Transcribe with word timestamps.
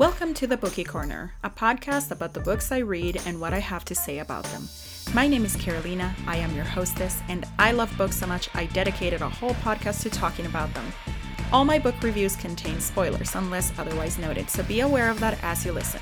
Welcome 0.00 0.32
to 0.32 0.46
the 0.46 0.56
Bookie 0.56 0.82
Corner, 0.82 1.34
a 1.44 1.50
podcast 1.50 2.10
about 2.10 2.32
the 2.32 2.40
books 2.40 2.72
I 2.72 2.78
read 2.78 3.20
and 3.26 3.38
what 3.38 3.52
I 3.52 3.58
have 3.58 3.84
to 3.84 3.94
say 3.94 4.20
about 4.20 4.44
them. 4.44 4.66
My 5.12 5.28
name 5.28 5.44
is 5.44 5.56
Carolina, 5.56 6.16
I 6.26 6.38
am 6.38 6.54
your 6.54 6.64
hostess, 6.64 7.20
and 7.28 7.44
I 7.58 7.72
love 7.72 7.94
books 7.98 8.16
so 8.16 8.26
much 8.26 8.48
I 8.54 8.64
dedicated 8.64 9.20
a 9.20 9.28
whole 9.28 9.52
podcast 9.56 10.00
to 10.04 10.08
talking 10.08 10.46
about 10.46 10.72
them. 10.72 10.90
All 11.52 11.66
my 11.66 11.78
book 11.78 12.02
reviews 12.02 12.34
contain 12.34 12.80
spoilers 12.80 13.34
unless 13.34 13.78
otherwise 13.78 14.16
noted, 14.16 14.48
so 14.48 14.62
be 14.62 14.80
aware 14.80 15.10
of 15.10 15.20
that 15.20 15.38
as 15.44 15.66
you 15.66 15.72
listen. 15.72 16.00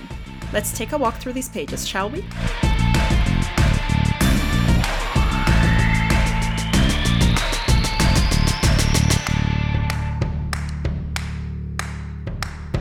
Let's 0.52 0.78
take 0.78 0.92
a 0.92 0.96
walk 0.96 1.16
through 1.16 1.32
these 1.32 1.48
pages, 1.48 1.84
shall 1.84 2.08
we? 2.08 2.24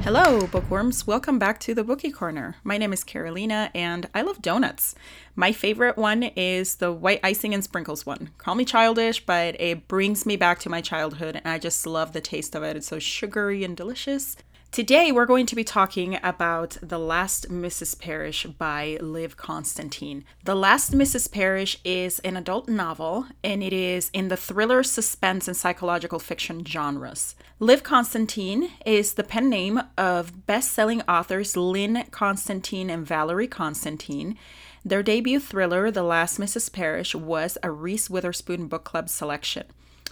Hello, 0.07 0.47
bookworms. 0.47 1.05
Welcome 1.05 1.37
back 1.37 1.59
to 1.59 1.73
the 1.73 1.83
Bookie 1.83 2.11
Corner. 2.11 2.55
My 2.63 2.77
name 2.77 2.93
is 2.93 3.03
Carolina 3.03 3.69
and 3.75 4.07
I 4.15 4.21
love 4.21 4.41
donuts. 4.41 4.95
My 5.35 5.51
favorite 5.51 5.97
one 5.97 6.23
is 6.23 6.75
the 6.75 6.93
white 6.93 7.19
icing 7.23 7.53
and 7.53 7.61
sprinkles 7.61 8.05
one. 8.05 8.29
Call 8.37 8.55
me 8.55 8.63
childish, 8.63 9.25
but 9.25 9.59
it 9.59 9.89
brings 9.89 10.25
me 10.25 10.37
back 10.37 10.59
to 10.59 10.69
my 10.69 10.79
childhood 10.79 11.35
and 11.35 11.45
I 11.45 11.59
just 11.59 11.85
love 11.85 12.13
the 12.13 12.21
taste 12.21 12.55
of 12.55 12.63
it. 12.63 12.77
It's 12.77 12.87
so 12.87 12.99
sugary 12.99 13.65
and 13.65 13.75
delicious. 13.75 14.37
Today, 14.71 15.11
we're 15.11 15.25
going 15.25 15.47
to 15.47 15.55
be 15.55 15.63
talking 15.63 16.19
about 16.21 16.77
The 16.83 16.99
Last 16.99 17.49
Mrs. 17.49 17.97
Parrish 17.97 18.45
by 18.45 18.99
Liv 19.01 19.35
Constantine. 19.35 20.23
The 20.43 20.53
Last 20.53 20.91
Mrs. 20.91 21.31
Parrish 21.31 21.79
is 21.83 22.19
an 22.19 22.37
adult 22.37 22.67
novel 22.69 23.25
and 23.43 23.63
it 23.63 23.73
is 23.73 24.11
in 24.13 24.27
the 24.27 24.37
thriller, 24.37 24.83
suspense, 24.83 25.47
and 25.47 25.57
psychological 25.57 26.19
fiction 26.19 26.63
genres. 26.63 27.33
Liv 27.59 27.81
Constantine 27.81 28.69
is 28.85 29.13
the 29.13 29.23
pen 29.23 29.49
name 29.49 29.81
of 29.97 30.45
best 30.45 30.71
selling 30.73 31.01
authors 31.03 31.57
Lynne 31.57 32.05
Constantine 32.11 32.91
and 32.91 33.07
Valerie 33.07 33.47
Constantine. 33.47 34.37
Their 34.85 35.01
debut 35.01 35.39
thriller, 35.39 35.89
The 35.89 36.03
Last 36.03 36.39
Mrs. 36.39 36.71
Parrish, 36.71 37.15
was 37.15 37.57
a 37.63 37.71
Reese 37.71 38.11
Witherspoon 38.11 38.67
Book 38.67 38.83
Club 38.83 39.09
selection, 39.09 39.65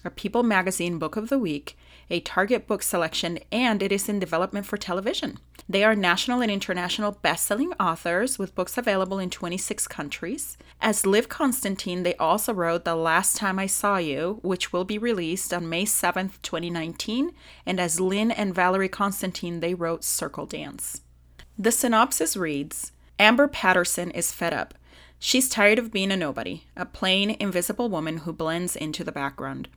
a 0.06 0.12
People 0.12 0.44
Magazine 0.44 1.00
Book 1.00 1.16
of 1.16 1.30
the 1.30 1.40
Week, 1.40 1.78
a 2.10 2.20
Target 2.20 2.68
book 2.68 2.84
selection, 2.84 3.40
and 3.52 3.82
it 3.82 3.92
is 3.92 4.08
in 4.08 4.20
development 4.20 4.66
for 4.66 4.78
television. 4.78 5.40
They 5.68 5.84
are 5.84 5.96
national 5.96 6.42
and 6.42 6.52
international 6.52 7.12
best-selling 7.12 7.74
authors 7.80 8.38
with 8.38 8.54
books 8.54 8.78
available 8.78 9.18
in 9.18 9.30
26 9.32 9.88
countries. 9.88 10.58
As 10.80 11.06
Liv 11.06 11.28
Constantine, 11.28 12.04
they 12.04 12.16
also 12.16 12.54
wrote 12.54 12.86
The 12.86 12.96
Last 12.96 13.38
Time 13.38 13.58
I 13.58 13.66
Saw 13.66 13.98
You, 13.98 14.40
which 14.44 14.72
will 14.72 14.86
be 14.86 14.98
released 14.98 15.54
on 15.54 15.70
May 15.70 15.86
7th, 15.86 16.42
2019, 16.44 17.32
and 17.66 17.80
as 17.80 18.00
Lynne 18.00 18.32
and 18.32 18.54
Valerie 18.54 18.90
Constantine, 18.90 19.60
they 19.60 19.74
wrote 19.74 20.04
Circle 20.04 20.46
Dance. 20.46 21.02
The 21.58 21.72
synopsis 21.72 22.38
reads 22.38 22.92
Amber 23.18 23.48
Patterson 23.48 24.12
is 24.12 24.32
fed 24.32 24.54
up. 24.54 24.76
She's 25.18 25.50
tired 25.50 25.80
of 25.80 25.92
being 25.92 26.12
a 26.12 26.18
nobody, 26.18 26.66
a 26.76 26.86
plain, 26.86 27.36
invisible 27.40 27.90
woman 27.90 28.18
who 28.18 28.34
blends 28.34 28.76
into 28.76 29.04
the 29.04 29.12
background. 29.12 29.70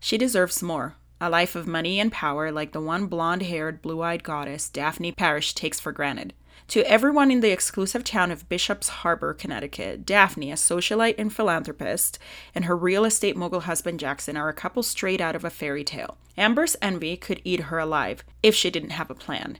She 0.00 0.16
deserves 0.18 0.62
more, 0.62 0.96
a 1.20 1.28
life 1.28 1.54
of 1.54 1.66
money 1.66 2.00
and 2.00 2.10
power 2.10 2.50
like 2.50 2.72
the 2.72 2.80
one 2.80 3.06
blonde 3.06 3.42
haired, 3.42 3.82
blue 3.82 4.02
eyed 4.02 4.24
goddess 4.24 4.70
Daphne 4.70 5.12
Parrish 5.12 5.54
takes 5.54 5.78
for 5.78 5.92
granted. 5.92 6.32
To 6.68 6.88
everyone 6.88 7.30
in 7.30 7.40
the 7.40 7.50
exclusive 7.50 8.04
town 8.04 8.30
of 8.30 8.48
Bishop's 8.48 8.88
Harbor, 8.88 9.34
Connecticut, 9.34 10.06
Daphne, 10.06 10.52
a 10.52 10.54
socialite 10.54 11.16
and 11.18 11.32
philanthropist, 11.32 12.18
and 12.54 12.64
her 12.64 12.76
real 12.76 13.04
estate 13.04 13.36
mogul 13.36 13.60
husband 13.60 14.00
Jackson 14.00 14.36
are 14.36 14.48
a 14.48 14.54
couple 14.54 14.82
straight 14.82 15.20
out 15.20 15.36
of 15.36 15.44
a 15.44 15.50
fairy 15.50 15.84
tale. 15.84 16.16
Amber's 16.38 16.76
envy 16.80 17.16
could 17.16 17.42
eat 17.44 17.64
her 17.64 17.78
alive 17.78 18.24
if 18.42 18.54
she 18.54 18.70
didn't 18.70 18.90
have 18.90 19.10
a 19.10 19.14
plan. 19.14 19.58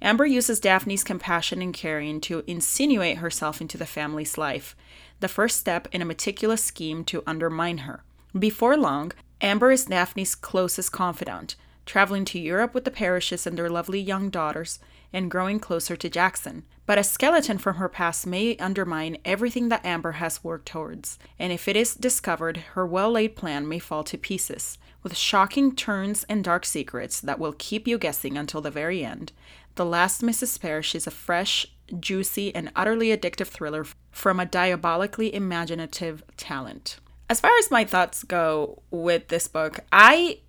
Amber 0.00 0.24
uses 0.24 0.60
Daphne's 0.60 1.04
compassion 1.04 1.60
and 1.60 1.74
caring 1.74 2.20
to 2.22 2.42
insinuate 2.46 3.18
herself 3.18 3.60
into 3.60 3.76
the 3.76 3.86
family's 3.86 4.38
life, 4.38 4.74
the 5.20 5.28
first 5.28 5.58
step 5.58 5.88
in 5.92 6.00
a 6.00 6.06
meticulous 6.06 6.62
scheme 6.62 7.04
to 7.04 7.22
undermine 7.26 7.78
her. 7.78 8.02
Before 8.38 8.76
long, 8.76 9.12
Amber 9.42 9.72
is 9.72 9.86
Daphne's 9.86 10.36
closest 10.36 10.92
confidant, 10.92 11.56
traveling 11.84 12.24
to 12.26 12.38
Europe 12.38 12.74
with 12.74 12.84
the 12.84 12.92
Parrishes 12.92 13.44
and 13.44 13.58
their 13.58 13.68
lovely 13.68 13.98
young 13.98 14.30
daughters, 14.30 14.78
and 15.12 15.28
growing 15.28 15.58
closer 15.58 15.96
to 15.96 16.08
Jackson. 16.08 16.62
But 16.86 16.96
a 16.96 17.02
skeleton 17.02 17.58
from 17.58 17.74
her 17.74 17.88
past 17.88 18.24
may 18.24 18.56
undermine 18.58 19.18
everything 19.24 19.68
that 19.68 19.84
Amber 19.84 20.12
has 20.12 20.44
worked 20.44 20.66
towards, 20.66 21.18
and 21.40 21.52
if 21.52 21.66
it 21.66 21.74
is 21.74 21.96
discovered, 21.96 22.58
her 22.74 22.86
well 22.86 23.10
laid 23.10 23.34
plan 23.34 23.66
may 23.66 23.80
fall 23.80 24.04
to 24.04 24.16
pieces. 24.16 24.78
With 25.02 25.16
shocking 25.16 25.74
turns 25.74 26.22
and 26.28 26.44
dark 26.44 26.64
secrets 26.64 27.20
that 27.20 27.40
will 27.40 27.56
keep 27.58 27.88
you 27.88 27.98
guessing 27.98 28.38
until 28.38 28.60
the 28.60 28.70
very 28.70 29.04
end, 29.04 29.32
The 29.74 29.84
Last 29.84 30.22
Mrs. 30.22 30.60
Parrish 30.60 30.94
is 30.94 31.08
a 31.08 31.10
fresh, 31.10 31.66
juicy, 31.98 32.54
and 32.54 32.70
utterly 32.76 33.08
addictive 33.08 33.48
thriller 33.48 33.86
from 34.12 34.38
a 34.38 34.46
diabolically 34.46 35.34
imaginative 35.34 36.22
talent 36.36 37.00
as 37.32 37.40
far 37.40 37.50
as 37.60 37.70
my 37.70 37.82
thoughts 37.82 38.24
go 38.24 38.82
with 38.90 39.28
this 39.28 39.48
book, 39.48 39.80
I 39.90 40.40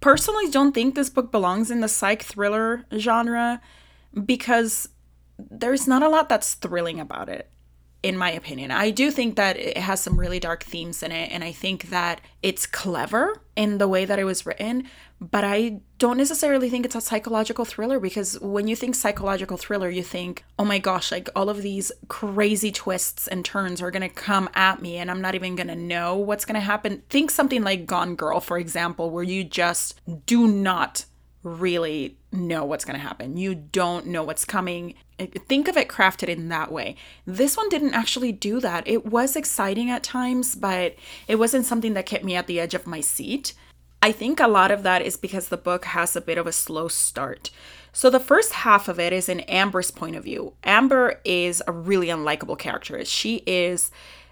personally 0.00 0.50
don't 0.50 0.74
think 0.74 0.94
this 0.94 1.08
book 1.08 1.32
belongs 1.32 1.70
in 1.70 1.80
the 1.80 1.88
psych 1.88 2.22
thriller 2.22 2.84
genre 2.94 3.62
because 4.26 4.90
there's 5.38 5.88
not 5.88 6.02
a 6.02 6.08
lot 6.10 6.28
that's 6.28 6.52
thrilling 6.52 7.00
about 7.00 7.30
it 7.30 7.50
in 8.02 8.16
my 8.16 8.30
opinion. 8.30 8.70
I 8.70 8.90
do 8.90 9.10
think 9.10 9.36
that 9.36 9.56
it 9.56 9.76
has 9.76 10.00
some 10.00 10.18
really 10.18 10.38
dark 10.38 10.62
themes 10.62 11.02
in 11.02 11.10
it, 11.10 11.32
and 11.32 11.42
I 11.42 11.50
think 11.52 11.90
that 11.90 12.20
it's 12.42 12.66
clever 12.66 13.42
in 13.56 13.78
the 13.78 13.88
way 13.88 14.04
that 14.04 14.20
it 14.20 14.24
was 14.24 14.46
written, 14.46 14.84
but 15.20 15.42
I 15.42 15.80
don't 15.98 16.16
necessarily 16.16 16.70
think 16.70 16.84
it's 16.86 16.94
a 16.94 17.00
psychological 17.00 17.64
thriller 17.64 17.98
because 17.98 18.38
when 18.38 18.68
you 18.68 18.76
think 18.76 18.94
psychological 18.94 19.56
thriller, 19.56 19.90
you 19.90 20.04
think, 20.04 20.44
oh 20.60 20.64
my 20.64 20.78
gosh, 20.78 21.10
like 21.10 21.28
all 21.34 21.50
of 21.50 21.62
these 21.62 21.90
crazy 22.06 22.70
twists 22.70 23.26
and 23.26 23.44
turns 23.44 23.82
are 23.82 23.90
gonna 23.90 24.08
come 24.08 24.48
at 24.54 24.80
me, 24.80 24.96
and 24.98 25.10
I'm 25.10 25.20
not 25.20 25.34
even 25.34 25.56
gonna 25.56 25.74
know 25.74 26.16
what's 26.16 26.44
gonna 26.44 26.60
happen. 26.60 27.02
Think 27.08 27.32
something 27.32 27.64
like 27.64 27.86
Gone 27.86 28.14
Girl, 28.14 28.38
for 28.38 28.58
example, 28.58 29.10
where 29.10 29.24
you 29.24 29.42
just 29.42 30.00
do 30.26 30.46
not 30.46 31.04
really 31.42 32.18
know 32.32 32.64
what's 32.64 32.84
going 32.84 32.98
to 32.98 33.06
happen. 33.06 33.36
You 33.36 33.54
don't 33.54 34.06
know 34.06 34.22
what's 34.22 34.44
coming. 34.44 34.94
Think 35.18 35.68
of 35.68 35.76
it 35.76 35.88
crafted 35.88 36.28
in 36.28 36.48
that 36.48 36.70
way. 36.70 36.96
This 37.26 37.56
one 37.56 37.68
didn't 37.68 37.94
actually 37.94 38.32
do 38.32 38.60
that. 38.60 38.86
It 38.86 39.06
was 39.06 39.36
exciting 39.36 39.90
at 39.90 40.02
times, 40.02 40.54
but 40.54 40.94
it 41.26 41.36
wasn't 41.36 41.66
something 41.66 41.94
that 41.94 42.06
kept 42.06 42.24
me 42.24 42.34
at 42.34 42.46
the 42.46 42.60
edge 42.60 42.74
of 42.74 42.86
my 42.86 43.00
seat. 43.00 43.54
I 44.00 44.12
think 44.12 44.38
a 44.38 44.46
lot 44.46 44.70
of 44.70 44.84
that 44.84 45.02
is 45.02 45.16
because 45.16 45.48
the 45.48 45.56
book 45.56 45.86
has 45.86 46.14
a 46.14 46.20
bit 46.20 46.38
of 46.38 46.46
a 46.46 46.52
slow 46.52 46.86
start. 46.86 47.50
So 47.92 48.10
the 48.10 48.20
first 48.20 48.52
half 48.52 48.86
of 48.86 49.00
it 49.00 49.12
is 49.12 49.28
in 49.28 49.40
Amber's 49.40 49.90
point 49.90 50.14
of 50.14 50.24
view. 50.24 50.52
Amber 50.62 51.20
is 51.24 51.62
a 51.66 51.72
really 51.72 52.06
unlikable 52.06 52.58
character. 52.58 53.04
She 53.04 53.42
is 53.46 53.90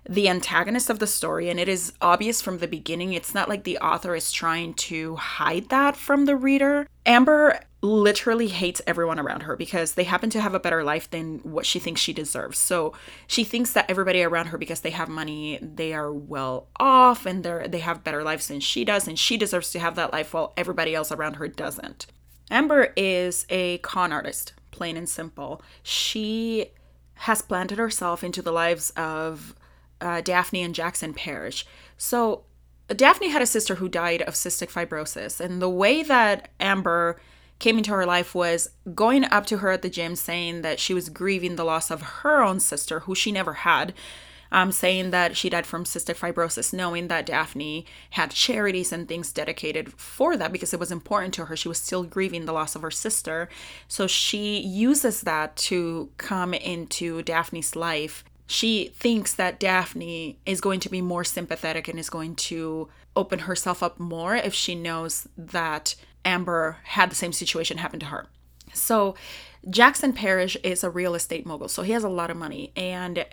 the 0.09 0.29
antagonist 0.29 0.91
of 0.91 0.99
the 0.99 1.07
story 1.07 1.49
and 1.49 1.59
it 1.59 1.69
is 1.69 1.93
obvious 2.01 2.41
from 2.41 2.59
the 2.59 2.69
beginning 2.69 3.13
it's 3.13 3.35
not 3.35 3.49
like 3.49 3.65
the 3.65 3.79
author 3.79 4.15
is 4.15 4.31
trying 4.31 4.75
to 4.75 5.17
hide 5.17 5.69
that 5.69 5.97
from 5.97 6.25
the 6.25 6.37
reader. 6.37 6.87
Amber 7.05 7.61
literally 7.83 8.49
hates 8.49 8.83
everyone 8.87 9.19
around 9.19 9.43
her 9.43 9.57
because 9.57 9.93
they 9.93 10.05
happen 10.05 10.31
to 10.31 10.41
have 10.41 10.55
a 10.55 10.61
better 10.61 10.83
life 10.83 11.09
than 11.11 11.39
what 11.39 11.67
she 11.67 11.79
thinks 11.79 12.01
she 12.01 12.13
deserves. 12.13 12.59
So 12.59 12.95
she 13.27 13.45
thinks 13.45 13.73
that 13.73 13.89
everybody 13.89 14.23
around 14.23 14.47
her 14.47 14.59
because 14.59 14.81
they 14.81 14.91
have 14.91 15.09
money 15.09 15.59
they 15.61 15.93
are 15.93 16.13
well 16.13 16.69
off 16.79 17.27
and 17.27 17.45
they're 17.45 17.69
they 17.69 17.81
have 17.81 18.05
better 18.05 18.23
lives 18.23 18.49
than 18.49 18.61
she 18.61 18.85
does 18.85 19.09
and 19.09 19.19
she 19.19 19.37
deserves 19.37 19.71
to 19.73 19.79
have 19.79 19.97
that 19.97 20.13
life 20.13 20.35
while 20.35 20.53
everybody 20.57 20.95
else 20.95 21.13
around 21.13 21.35
her 21.35 21.49
doesn't. 21.49 22.07
Amber 22.51 22.93
is 22.97 23.45
a 23.51 23.79
con 23.79 24.13
artist 24.13 24.53
plain 24.71 24.97
and 24.97 25.09
simple. 25.09 25.63
She 25.83 26.67
has 27.21 27.41
planted 27.41 27.79
herself 27.79 28.23
into 28.23 28.43
the 28.43 28.53
lives 28.53 28.91
of 28.91 29.56
uh, 30.01 30.21
Daphne 30.21 30.63
and 30.63 30.75
Jackson 30.75 31.15
Parrish. 31.15 31.67
So 31.97 32.45
Daphne 32.89 33.31
had 33.31 33.43
a 33.43 33.47
sister 33.47 33.77
who 33.77 33.89
died 33.89 34.23
of 34.23 34.35
cystic 34.35 34.71
fibrosis, 34.71 35.41
and 35.41 35.61
the 35.61 35.69
way 35.69 36.03
that 36.03 36.49
Amber 36.61 37.19
came 37.59 37.79
into 37.79 37.91
her 37.91 38.07
life 38.07 38.35
was 38.35 38.71
going 38.95 39.25
up 39.25 39.47
to 39.47 39.59
her 39.59 39.71
at 39.71 39.83
the 39.83 39.91
gym 39.91 40.15
saying 40.15 40.63
that 40.63 40.79
she 40.79 40.95
was 40.95 41.09
grieving 41.09 41.57
the 41.57 41.65
loss 41.65 41.91
of 41.91 42.03
her 42.03 42.43
own 42.43 42.61
sister, 42.61 43.01
who 43.01 43.15
she 43.15 43.33
never 43.33 43.55
had. 43.55 43.95
Um, 44.53 44.71
saying 44.71 45.11
that 45.11 45.37
she 45.37 45.51
died 45.51 45.67
from 45.67 45.83
cystic 45.83 46.17
fibrosis, 46.17 46.73
knowing 46.73 47.09
that 47.09 47.27
Daphne 47.27 47.85
had 48.11 48.31
charities 48.31 48.93
and 48.93 49.09
things 49.09 49.33
dedicated 49.33 49.93
for 49.95 50.37
that 50.37 50.53
because 50.53 50.73
it 50.73 50.79
was 50.79 50.93
important 50.93 51.35
to 51.35 51.47
her. 51.47 51.57
She 51.57 51.67
was 51.67 51.81
still 51.81 52.05
grieving 52.05 52.45
the 52.45 52.53
loss 52.53 52.77
of 52.77 52.83
her 52.83 52.93
sister. 52.93 53.49
So 53.89 54.07
she 54.07 54.61
uses 54.61 55.23
that 55.23 55.57
to 55.57 56.11
come 56.17 56.55
into 56.55 57.23
Daphne's 57.23 57.75
life 57.75 58.23
she 58.47 58.89
thinks 58.89 59.35
that 59.35 59.59
Daphne 59.59 60.39
is 60.47 60.61
going 60.61 60.81
to 60.81 60.89
be 60.89 61.03
more 61.03 61.25
sympathetic 61.25 61.89
and 61.89 61.99
is 61.99 62.11
going 62.11 62.37
to 62.37 62.89
open 63.15 63.41
herself 63.41 63.83
up 63.83 63.99
more 63.99 64.37
if 64.37 64.55
she 64.55 64.75
knows 64.75 65.27
that 65.37 65.95
Amber 66.25 66.79
had 66.85 67.11
the 67.11 67.17
same 67.17 67.33
situation 67.33 67.79
happen 67.79 68.01
to 68.01 68.07
her. 68.07 68.27
So, 68.73 69.15
Jackson 69.69 70.13
Parrish 70.13 70.57
is 70.63 70.85
a 70.85 70.91
real 70.91 71.15
estate 71.15 71.47
mogul, 71.47 71.69
so 71.69 71.83
he 71.83 71.93
has 71.93 72.05
a 72.05 72.09
lot 72.09 72.31
of 72.31 72.37
money, 72.37 72.73
and 72.77 73.27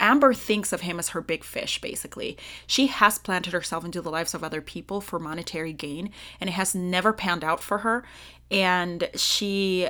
Amber 0.00 0.34
thinks 0.34 0.72
of 0.72 0.82
him 0.82 0.98
as 0.98 1.10
her 1.10 1.20
big 1.20 1.44
fish, 1.44 1.80
basically. 1.80 2.36
She 2.66 2.86
has 2.88 3.18
planted 3.18 3.52
herself 3.52 3.84
into 3.84 4.02
the 4.02 4.10
lives 4.10 4.34
of 4.34 4.44
other 4.44 4.60
people 4.60 5.00
for 5.00 5.18
monetary 5.18 5.72
gain, 5.72 6.10
and 6.40 6.50
it 6.50 6.54
has 6.54 6.74
never 6.74 7.12
panned 7.12 7.42
out 7.42 7.62
for 7.62 7.78
her. 7.78 8.04
And 8.50 9.08
she 9.14 9.88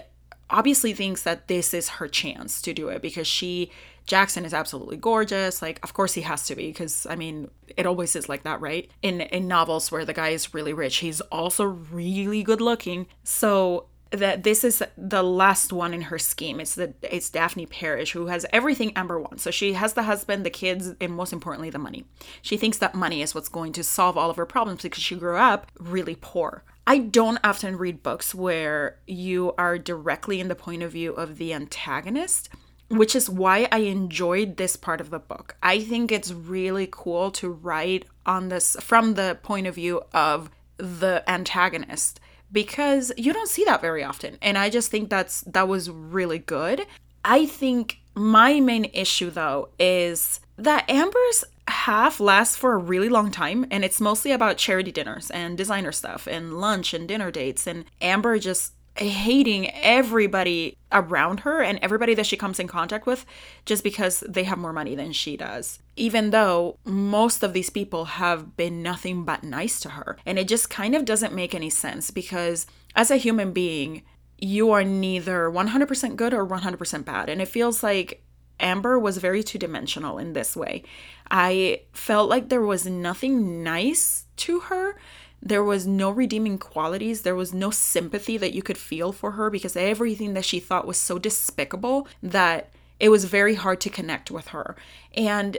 obviously 0.50 0.94
thinks 0.94 1.22
that 1.22 1.48
this 1.48 1.74
is 1.74 1.88
her 1.90 2.08
chance 2.08 2.62
to 2.62 2.72
do 2.72 2.88
it 2.88 3.02
because 3.02 3.26
she 3.26 3.70
Jackson 4.08 4.46
is 4.46 4.54
absolutely 4.54 4.96
gorgeous. 4.96 5.60
Like, 5.60 5.78
of 5.82 5.92
course 5.92 6.14
he 6.14 6.22
has 6.22 6.46
to 6.46 6.56
be, 6.56 6.68
because 6.68 7.06
I 7.08 7.14
mean, 7.14 7.50
it 7.76 7.86
always 7.86 8.16
is 8.16 8.28
like 8.28 8.42
that, 8.42 8.60
right? 8.60 8.90
In 9.02 9.20
in 9.20 9.46
novels 9.46 9.92
where 9.92 10.04
the 10.04 10.14
guy 10.14 10.30
is 10.30 10.54
really 10.54 10.72
rich, 10.72 10.96
he's 10.96 11.20
also 11.20 11.64
really 11.64 12.42
good 12.42 12.62
looking. 12.62 13.06
So 13.22 13.86
that 14.10 14.42
this 14.42 14.64
is 14.64 14.82
the 14.96 15.22
last 15.22 15.74
one 15.74 15.92
in 15.92 16.00
her 16.00 16.18
scheme. 16.18 16.58
It's 16.58 16.74
the 16.74 16.94
it's 17.02 17.28
Daphne 17.28 17.66
Parrish 17.66 18.12
who 18.12 18.28
has 18.28 18.46
everything 18.50 18.92
Amber 18.96 19.20
wants. 19.20 19.42
So 19.42 19.50
she 19.50 19.74
has 19.74 19.92
the 19.92 20.04
husband, 20.04 20.46
the 20.46 20.50
kids, 20.50 20.94
and 21.00 21.12
most 21.12 21.34
importantly 21.34 21.68
the 21.68 21.78
money. 21.78 22.06
She 22.40 22.56
thinks 22.56 22.78
that 22.78 22.94
money 22.94 23.20
is 23.20 23.34
what's 23.34 23.50
going 23.50 23.74
to 23.74 23.84
solve 23.84 24.16
all 24.16 24.30
of 24.30 24.36
her 24.36 24.46
problems 24.46 24.82
because 24.82 25.02
she 25.02 25.16
grew 25.16 25.36
up 25.36 25.70
really 25.78 26.16
poor. 26.18 26.64
I 26.86 26.96
don't 26.96 27.38
often 27.44 27.76
read 27.76 28.02
books 28.02 28.34
where 28.34 28.96
you 29.06 29.52
are 29.58 29.76
directly 29.76 30.40
in 30.40 30.48
the 30.48 30.54
point 30.54 30.82
of 30.82 30.92
view 30.92 31.12
of 31.12 31.36
the 31.36 31.52
antagonist 31.52 32.48
which 32.88 33.14
is 33.14 33.28
why 33.28 33.68
I 33.70 33.78
enjoyed 33.78 34.56
this 34.56 34.76
part 34.76 35.00
of 35.00 35.10
the 35.10 35.18
book. 35.18 35.56
I 35.62 35.80
think 35.80 36.10
it's 36.10 36.32
really 36.32 36.88
cool 36.90 37.30
to 37.32 37.50
write 37.50 38.06
on 38.24 38.48
this 38.48 38.76
from 38.80 39.14
the 39.14 39.38
point 39.42 39.66
of 39.66 39.74
view 39.74 40.02
of 40.12 40.50
the 40.78 41.22
antagonist 41.28 42.20
because 42.50 43.12
you 43.16 43.32
don't 43.32 43.48
see 43.48 43.64
that 43.64 43.80
very 43.80 44.02
often. 44.02 44.38
And 44.40 44.56
I 44.56 44.70
just 44.70 44.90
think 44.90 45.10
that's 45.10 45.42
that 45.42 45.68
was 45.68 45.90
really 45.90 46.38
good. 46.38 46.86
I 47.24 47.46
think 47.46 48.00
my 48.14 48.60
main 48.60 48.86
issue 48.86 49.30
though 49.30 49.68
is 49.78 50.40
that 50.56 50.88
Amber's 50.88 51.44
half 51.68 52.18
lasts 52.18 52.56
for 52.56 52.72
a 52.72 52.78
really 52.78 53.08
long 53.08 53.30
time 53.30 53.66
and 53.70 53.84
it's 53.84 54.00
mostly 54.00 54.32
about 54.32 54.56
charity 54.56 54.90
dinners 54.90 55.30
and 55.30 55.58
designer 55.58 55.92
stuff 55.92 56.26
and 56.26 56.60
lunch 56.60 56.94
and 56.94 57.06
dinner 57.06 57.30
dates 57.30 57.66
and 57.66 57.84
Amber 58.00 58.38
just 58.38 58.72
hating 58.98 59.70
everybody 59.74 60.76
around 60.92 61.40
her 61.40 61.62
and 61.62 61.78
everybody 61.82 62.14
that 62.14 62.26
she 62.26 62.36
comes 62.36 62.58
in 62.58 62.66
contact 62.66 63.06
with 63.06 63.24
just 63.64 63.84
because 63.84 64.20
they 64.28 64.44
have 64.44 64.58
more 64.58 64.72
money 64.72 64.94
than 64.94 65.12
she 65.12 65.36
does. 65.36 65.78
Even 65.96 66.30
though 66.30 66.78
most 66.84 67.42
of 67.42 67.52
these 67.52 67.70
people 67.70 68.04
have 68.06 68.56
been 68.56 68.82
nothing 68.82 69.24
but 69.24 69.42
nice 69.42 69.80
to 69.80 69.90
her. 69.90 70.16
And 70.26 70.38
it 70.38 70.48
just 70.48 70.70
kind 70.70 70.94
of 70.94 71.04
doesn't 71.04 71.34
make 71.34 71.54
any 71.54 71.70
sense 71.70 72.10
because 72.10 72.66
as 72.94 73.10
a 73.10 73.16
human 73.16 73.52
being, 73.52 74.02
you 74.38 74.70
are 74.70 74.84
neither 74.84 75.50
100% 75.50 76.16
good 76.16 76.32
or 76.32 76.46
100% 76.46 77.04
bad. 77.04 77.28
And 77.28 77.42
it 77.42 77.48
feels 77.48 77.82
like 77.82 78.22
Amber 78.60 78.98
was 78.98 79.18
very 79.18 79.42
two 79.42 79.58
dimensional 79.58 80.18
in 80.18 80.32
this 80.32 80.56
way. 80.56 80.82
I 81.30 81.82
felt 81.92 82.28
like 82.28 82.48
there 82.48 82.62
was 82.62 82.86
nothing 82.86 83.62
nice 83.62 84.26
to 84.36 84.60
her 84.60 84.96
there 85.40 85.64
was 85.64 85.86
no 85.86 86.10
redeeming 86.10 86.58
qualities. 86.58 87.22
There 87.22 87.36
was 87.36 87.54
no 87.54 87.70
sympathy 87.70 88.36
that 88.36 88.54
you 88.54 88.62
could 88.62 88.78
feel 88.78 89.12
for 89.12 89.32
her 89.32 89.50
because 89.50 89.76
everything 89.76 90.34
that 90.34 90.44
she 90.44 90.60
thought 90.60 90.86
was 90.86 90.98
so 90.98 91.18
despicable 91.18 92.08
that 92.22 92.70
it 92.98 93.10
was 93.10 93.24
very 93.24 93.54
hard 93.54 93.80
to 93.82 93.90
connect 93.90 94.30
with 94.30 94.48
her. 94.48 94.76
And 95.14 95.58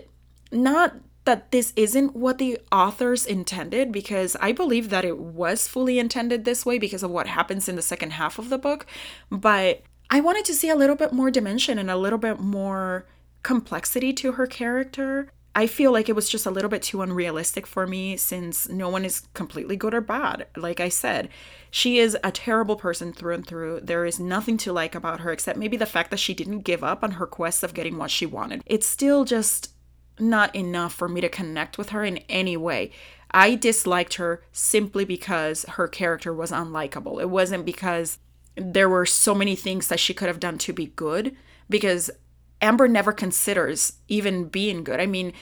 not 0.51 0.95
that 1.25 1.51
this 1.51 1.73
isn't 1.75 2.15
what 2.15 2.39
the 2.39 2.57
authors 2.71 3.25
intended 3.25 3.91
because 3.91 4.35
I 4.41 4.51
believe 4.51 4.89
that 4.89 5.05
it 5.05 5.19
was 5.19 5.67
fully 5.67 5.99
intended 5.99 6.43
this 6.43 6.65
way 6.65 6.79
because 6.79 7.03
of 7.03 7.11
what 7.11 7.27
happens 7.27 7.69
in 7.69 7.75
the 7.75 7.81
second 7.81 8.13
half 8.13 8.39
of 8.39 8.49
the 8.49 8.57
book, 8.57 8.85
but 9.29 9.83
I 10.09 10.21
wanted 10.21 10.45
to 10.45 10.55
see 10.55 10.69
a 10.69 10.75
little 10.75 10.95
bit 10.95 11.13
more 11.13 11.29
dimension 11.29 11.77
and 11.77 11.91
a 11.91 11.97
little 11.97 12.17
bit 12.17 12.39
more 12.39 13.05
complexity 13.43 14.11
to 14.13 14.33
her 14.33 14.47
character. 14.47 15.31
I 15.59 15.67
feel 15.67 15.91
like 15.91 16.07
it 16.07 16.15
was 16.15 16.29
just 16.29 16.45
a 16.45 16.51
little 16.51 16.69
bit 16.69 16.81
too 16.81 17.01
unrealistic 17.01 17.67
for 17.67 17.85
me 17.85 18.15
since 18.15 18.69
no 18.69 18.87
one 18.87 19.03
is 19.03 19.27
completely 19.33 19.75
good 19.75 19.93
or 19.93 19.99
bad. 19.99 20.47
Like 20.55 20.79
I 20.79 20.87
said, 20.87 21.27
she 21.69 21.99
is 21.99 22.17
a 22.23 22.31
terrible 22.31 22.77
person 22.77 23.11
through 23.11 23.33
and 23.33 23.45
through. 23.45 23.81
There 23.81 24.05
is 24.05 24.21
nothing 24.21 24.55
to 24.59 24.71
like 24.71 24.95
about 24.95 25.19
her 25.19 25.33
except 25.33 25.59
maybe 25.59 25.75
the 25.75 25.85
fact 25.85 26.11
that 26.11 26.19
she 26.21 26.33
didn't 26.33 26.61
give 26.61 26.81
up 26.81 27.03
on 27.03 27.11
her 27.11 27.27
quest 27.27 27.61
of 27.61 27.73
getting 27.73 27.97
what 27.97 28.09
she 28.09 28.25
wanted. 28.25 28.63
It's 28.65 28.87
still 28.87 29.25
just 29.25 29.73
not 30.17 30.55
enough 30.55 30.93
for 30.93 31.09
me 31.09 31.19
to 31.19 31.27
connect 31.27 31.77
with 31.77 31.89
her 31.89 32.05
in 32.05 32.19
any 32.29 32.55
way. 32.55 32.91
I 33.31 33.55
disliked 33.55 34.13
her 34.13 34.41
simply 34.53 35.03
because 35.03 35.65
her 35.71 35.89
character 35.89 36.33
was 36.33 36.53
unlikable. 36.53 37.19
It 37.19 37.29
wasn't 37.29 37.65
because 37.65 38.17
there 38.55 38.87
were 38.87 39.05
so 39.05 39.35
many 39.35 39.57
things 39.57 39.89
that 39.89 39.99
she 39.99 40.13
could 40.13 40.29
have 40.29 40.39
done 40.39 40.57
to 40.59 40.71
be 40.71 40.85
good 40.85 41.35
because 41.69 42.09
Amber 42.61 42.87
never 42.87 43.11
considers 43.11 43.93
even 44.07 44.45
being 44.45 44.83
good. 44.83 44.99
I 44.99 45.05
mean, 45.05 45.33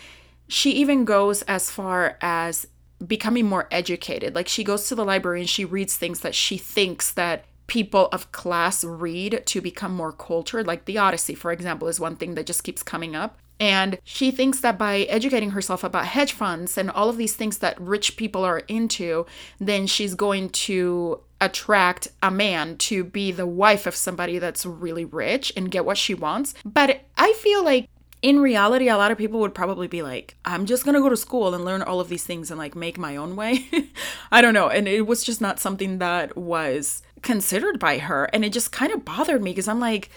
she 0.48 0.72
even 0.72 1.06
goes 1.06 1.42
as 1.44 1.70
far 1.70 2.18
as 2.22 2.68
becoming 3.06 3.46
more 3.46 3.68
educated. 3.72 4.36
Like 4.36 4.48
she 4.48 4.64
goes 4.64 4.88
to 4.88 4.96
the 4.96 5.06
library 5.06 5.42
and 5.42 5.50
she 5.50 5.66
reads 5.66 5.96
things 5.96 6.22
that 6.22 6.36
she 6.36 6.58
thinks 6.58 7.12
that 7.14 7.46
people 7.68 8.08
of 8.12 8.32
class 8.32 8.84
read 8.84 9.44
to 9.46 9.62
become 9.62 9.94
more 9.94 10.14
cultured. 10.14 10.66
Like 10.66 10.86
the 10.86 10.98
Odyssey, 10.98 11.36
for 11.36 11.52
example, 11.52 11.88
is 11.88 12.00
one 12.00 12.16
thing 12.16 12.36
that 12.36 12.46
just 12.46 12.64
keeps 12.64 12.82
coming 12.82 13.16
up. 13.16 13.38
And 13.60 13.98
she 14.04 14.32
thinks 14.32 14.60
that 14.62 14.78
by 14.78 15.00
educating 15.02 15.52
herself 15.52 15.84
about 15.84 16.06
hedge 16.06 16.32
funds 16.32 16.78
and 16.78 16.92
all 16.92 17.10
of 17.10 17.18
these 17.18 17.36
things 17.36 17.58
that 17.58 17.80
rich 17.82 18.16
people 18.16 18.44
are 18.44 18.60
into, 18.68 19.26
then 19.60 19.88
she's 19.88 20.14
going 20.14 20.50
to 20.50 21.22
attract 21.40 22.08
a 22.24 22.32
man 22.32 22.78
to 22.78 23.04
be 23.04 23.32
the 23.32 23.46
wife 23.46 23.86
of 23.86 23.96
somebody 23.96 24.40
that's 24.40 24.66
really 24.66 25.06
rich 25.06 25.54
and 25.56 25.72
get 25.72 25.86
what 25.86 25.98
she 25.98 26.14
wants. 26.14 26.54
But 26.66 27.02
I 27.18 27.34
feel 27.34 27.64
like 27.64 27.88
in 28.22 28.40
reality, 28.40 28.90
a 28.90 28.98
lot 28.98 29.12
of 29.12 29.18
people 29.18 29.40
would 29.42 29.54
probably 29.54 29.88
be 29.88 30.02
like, 30.02 30.36
I'm 30.44 30.66
just 30.66 30.84
gonna 30.84 31.00
go 31.00 31.10
to 31.10 31.18
school 31.18 31.54
and 31.54 31.64
learn 31.64 31.84
all 31.84 32.00
of 32.00 32.10
these 32.10 32.24
things 32.24 32.50
and 32.50 32.58
like 32.58 32.76
make 32.76 32.98
my 32.98 33.16
own 33.16 33.36
way. 33.36 33.68
I 34.32 34.42
don't 34.42 34.54
know. 34.54 34.70
And 34.70 34.88
it 34.88 35.06
was 35.06 35.24
just 35.24 35.42
not 35.42 35.60
something 35.60 36.00
that 36.00 36.36
was 36.36 37.04
considered 37.22 37.80
by 37.80 38.00
her. 38.00 38.26
And 38.34 38.44
it 38.44 38.54
just 38.54 38.72
kind 38.72 38.92
of 38.92 39.06
bothered 39.06 39.44
me 39.44 39.52
because 39.52 39.68
I'm 39.68 39.80
like, 39.80 40.10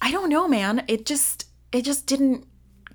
I 0.00 0.10
don't 0.10 0.28
know, 0.28 0.46
man. 0.46 0.84
It 0.86 1.04
just, 1.04 1.46
it 1.72 1.82
just 1.82 2.06
didn't 2.06 2.46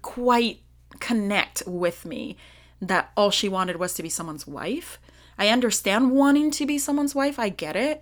quite 0.01 0.61
connect 0.99 1.63
with 1.65 2.05
me 2.05 2.37
that 2.81 3.11
all 3.17 3.31
she 3.31 3.49
wanted 3.49 3.77
was 3.77 3.93
to 3.95 4.03
be 4.03 4.09
someone's 4.09 4.47
wife. 4.47 4.99
I 5.37 5.49
understand 5.49 6.11
wanting 6.11 6.51
to 6.51 6.65
be 6.65 6.77
someone's 6.77 7.15
wife, 7.15 7.39
I 7.39 7.49
get 7.49 7.75
it. 7.75 8.01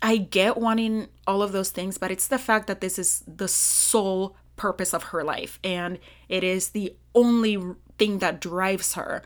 I 0.00 0.16
get 0.16 0.56
wanting 0.56 1.08
all 1.26 1.42
of 1.42 1.52
those 1.52 1.70
things, 1.70 1.98
but 1.98 2.10
it's 2.10 2.28
the 2.28 2.38
fact 2.38 2.68
that 2.68 2.80
this 2.80 2.98
is 2.98 3.24
the 3.26 3.48
sole 3.48 4.36
purpose 4.56 4.92
of 4.92 5.04
her 5.04 5.24
life 5.24 5.58
and 5.64 5.98
it 6.28 6.44
is 6.44 6.70
the 6.70 6.94
only 7.14 7.58
thing 7.98 8.18
that 8.18 8.40
drives 8.40 8.94
her 8.94 9.22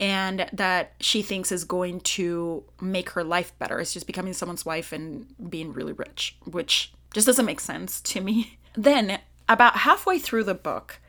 and 0.00 0.48
that 0.52 0.94
she 1.00 1.22
thinks 1.22 1.50
is 1.50 1.64
going 1.64 2.00
to 2.00 2.64
make 2.80 3.10
her 3.10 3.24
life 3.24 3.56
better. 3.58 3.80
It's 3.80 3.92
just 3.92 4.06
becoming 4.06 4.32
someone's 4.32 4.64
wife 4.64 4.92
and 4.92 5.26
being 5.50 5.72
really 5.72 5.92
rich, 5.92 6.36
which 6.44 6.92
just 7.12 7.26
doesn't 7.26 7.46
make 7.46 7.60
sense 7.60 8.00
to 8.02 8.20
me. 8.20 8.58
Then, 8.74 9.18
about 9.48 9.78
halfway 9.78 10.20
through 10.20 10.44
the 10.44 10.54
book, 10.54 11.00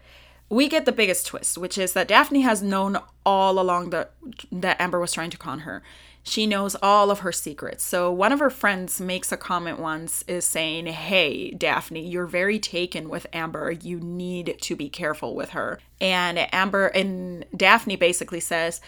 we 0.49 0.67
get 0.67 0.85
the 0.85 0.91
biggest 0.91 1.27
twist, 1.27 1.57
which 1.57 1.77
is 1.77 1.93
that 1.93 2.07
Daphne 2.07 2.41
has 2.41 2.63
known 2.63 2.97
all 3.25 3.59
along 3.59 3.91
that 3.91 4.13
that 4.51 4.81
Amber 4.81 4.99
was 4.99 5.13
trying 5.13 5.29
to 5.29 5.37
con 5.37 5.59
her. 5.59 5.83
She 6.23 6.45
knows 6.45 6.75
all 6.81 7.11
of 7.11 7.19
her 7.19 7.31
secrets. 7.31 7.83
So 7.83 8.11
one 8.11 8.31
of 8.31 8.39
her 8.39 8.49
friends 8.49 8.99
makes 8.99 9.31
a 9.31 9.37
comment 9.37 9.79
once 9.79 10.23
is 10.27 10.45
saying, 10.45 10.87
"Hey, 10.87 11.51
Daphne, 11.51 12.05
you're 12.05 12.25
very 12.25 12.59
taken 12.59 13.09
with 13.09 13.25
Amber. 13.31 13.71
You 13.71 13.99
need 13.99 14.57
to 14.61 14.75
be 14.75 14.89
careful 14.89 15.35
with 15.35 15.51
her." 15.51 15.79
And 16.01 16.47
Amber 16.53 16.87
and 16.87 17.45
Daphne 17.55 17.95
basically 17.95 18.41
says, 18.41 18.81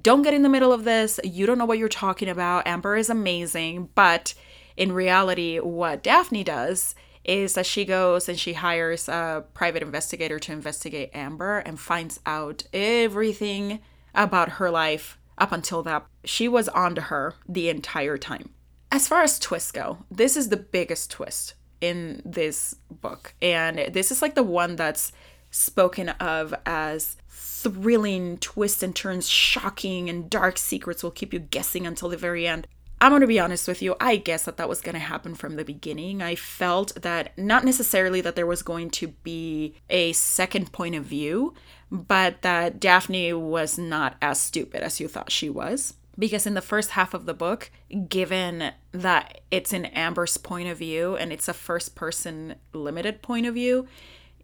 "Don't 0.00 0.22
get 0.22 0.34
in 0.34 0.42
the 0.42 0.48
middle 0.48 0.72
of 0.72 0.84
this. 0.84 1.20
You 1.24 1.44
don't 1.46 1.58
know 1.58 1.64
what 1.64 1.78
you're 1.78 1.88
talking 1.88 2.28
about. 2.28 2.66
Amber 2.66 2.96
is 2.96 3.10
amazing, 3.10 3.90
but 3.94 4.34
in 4.76 4.92
reality, 4.92 5.58
what 5.58 6.02
Daphne 6.02 6.44
does 6.44 6.94
is 7.24 7.54
that 7.54 7.66
she 7.66 7.84
goes 7.84 8.28
and 8.28 8.38
she 8.38 8.54
hires 8.54 9.08
a 9.08 9.44
private 9.54 9.82
investigator 9.82 10.38
to 10.38 10.52
investigate 10.52 11.10
Amber 11.12 11.58
and 11.58 11.78
finds 11.78 12.20
out 12.26 12.64
everything 12.72 13.80
about 14.14 14.50
her 14.50 14.70
life 14.70 15.18
up 15.38 15.52
until 15.52 15.82
that. 15.82 16.06
She 16.24 16.48
was 16.48 16.68
onto 16.68 17.02
her 17.02 17.34
the 17.48 17.68
entire 17.68 18.18
time. 18.18 18.50
As 18.92 19.06
far 19.06 19.22
as 19.22 19.38
twists 19.38 19.72
go, 19.72 19.98
this 20.10 20.36
is 20.36 20.48
the 20.48 20.56
biggest 20.56 21.10
twist 21.10 21.54
in 21.80 22.22
this 22.24 22.74
book. 22.90 23.34
And 23.40 23.92
this 23.92 24.10
is 24.10 24.22
like 24.22 24.34
the 24.34 24.42
one 24.42 24.76
that's 24.76 25.12
spoken 25.50 26.10
of 26.10 26.54
as 26.66 27.16
thrilling 27.28 28.38
twists 28.38 28.82
and 28.82 28.94
turns, 28.94 29.28
shocking 29.28 30.08
and 30.08 30.30
dark 30.30 30.58
secrets 30.58 31.02
will 31.02 31.10
keep 31.10 31.32
you 31.32 31.38
guessing 31.38 31.86
until 31.86 32.08
the 32.08 32.16
very 32.16 32.46
end. 32.46 32.66
I'm 33.00 33.12
going 33.12 33.22
to 33.22 33.26
be 33.26 33.40
honest 33.40 33.66
with 33.66 33.80
you. 33.80 33.96
I 33.98 34.16
guess 34.16 34.44
that 34.44 34.58
that 34.58 34.68
was 34.68 34.82
going 34.82 34.94
to 34.94 34.98
happen 34.98 35.34
from 35.34 35.56
the 35.56 35.64
beginning. 35.64 36.20
I 36.20 36.34
felt 36.34 37.00
that 37.00 37.36
not 37.38 37.64
necessarily 37.64 38.20
that 38.20 38.36
there 38.36 38.46
was 38.46 38.62
going 38.62 38.90
to 38.90 39.08
be 39.08 39.74
a 39.88 40.12
second 40.12 40.72
point 40.72 40.94
of 40.94 41.04
view, 41.04 41.54
but 41.90 42.42
that 42.42 42.78
Daphne 42.78 43.32
was 43.32 43.78
not 43.78 44.16
as 44.20 44.40
stupid 44.40 44.82
as 44.82 45.00
you 45.00 45.08
thought 45.08 45.32
she 45.32 45.48
was. 45.48 45.94
Because 46.18 46.46
in 46.46 46.52
the 46.52 46.60
first 46.60 46.90
half 46.90 47.14
of 47.14 47.24
the 47.24 47.32
book, 47.32 47.70
given 48.08 48.72
that 48.92 49.40
it's 49.50 49.72
in 49.72 49.86
Amber's 49.86 50.36
point 50.36 50.68
of 50.68 50.76
view 50.76 51.16
and 51.16 51.32
it's 51.32 51.48
a 51.48 51.54
first 51.54 51.94
person 51.94 52.56
limited 52.74 53.22
point 53.22 53.46
of 53.46 53.54
view, 53.54 53.88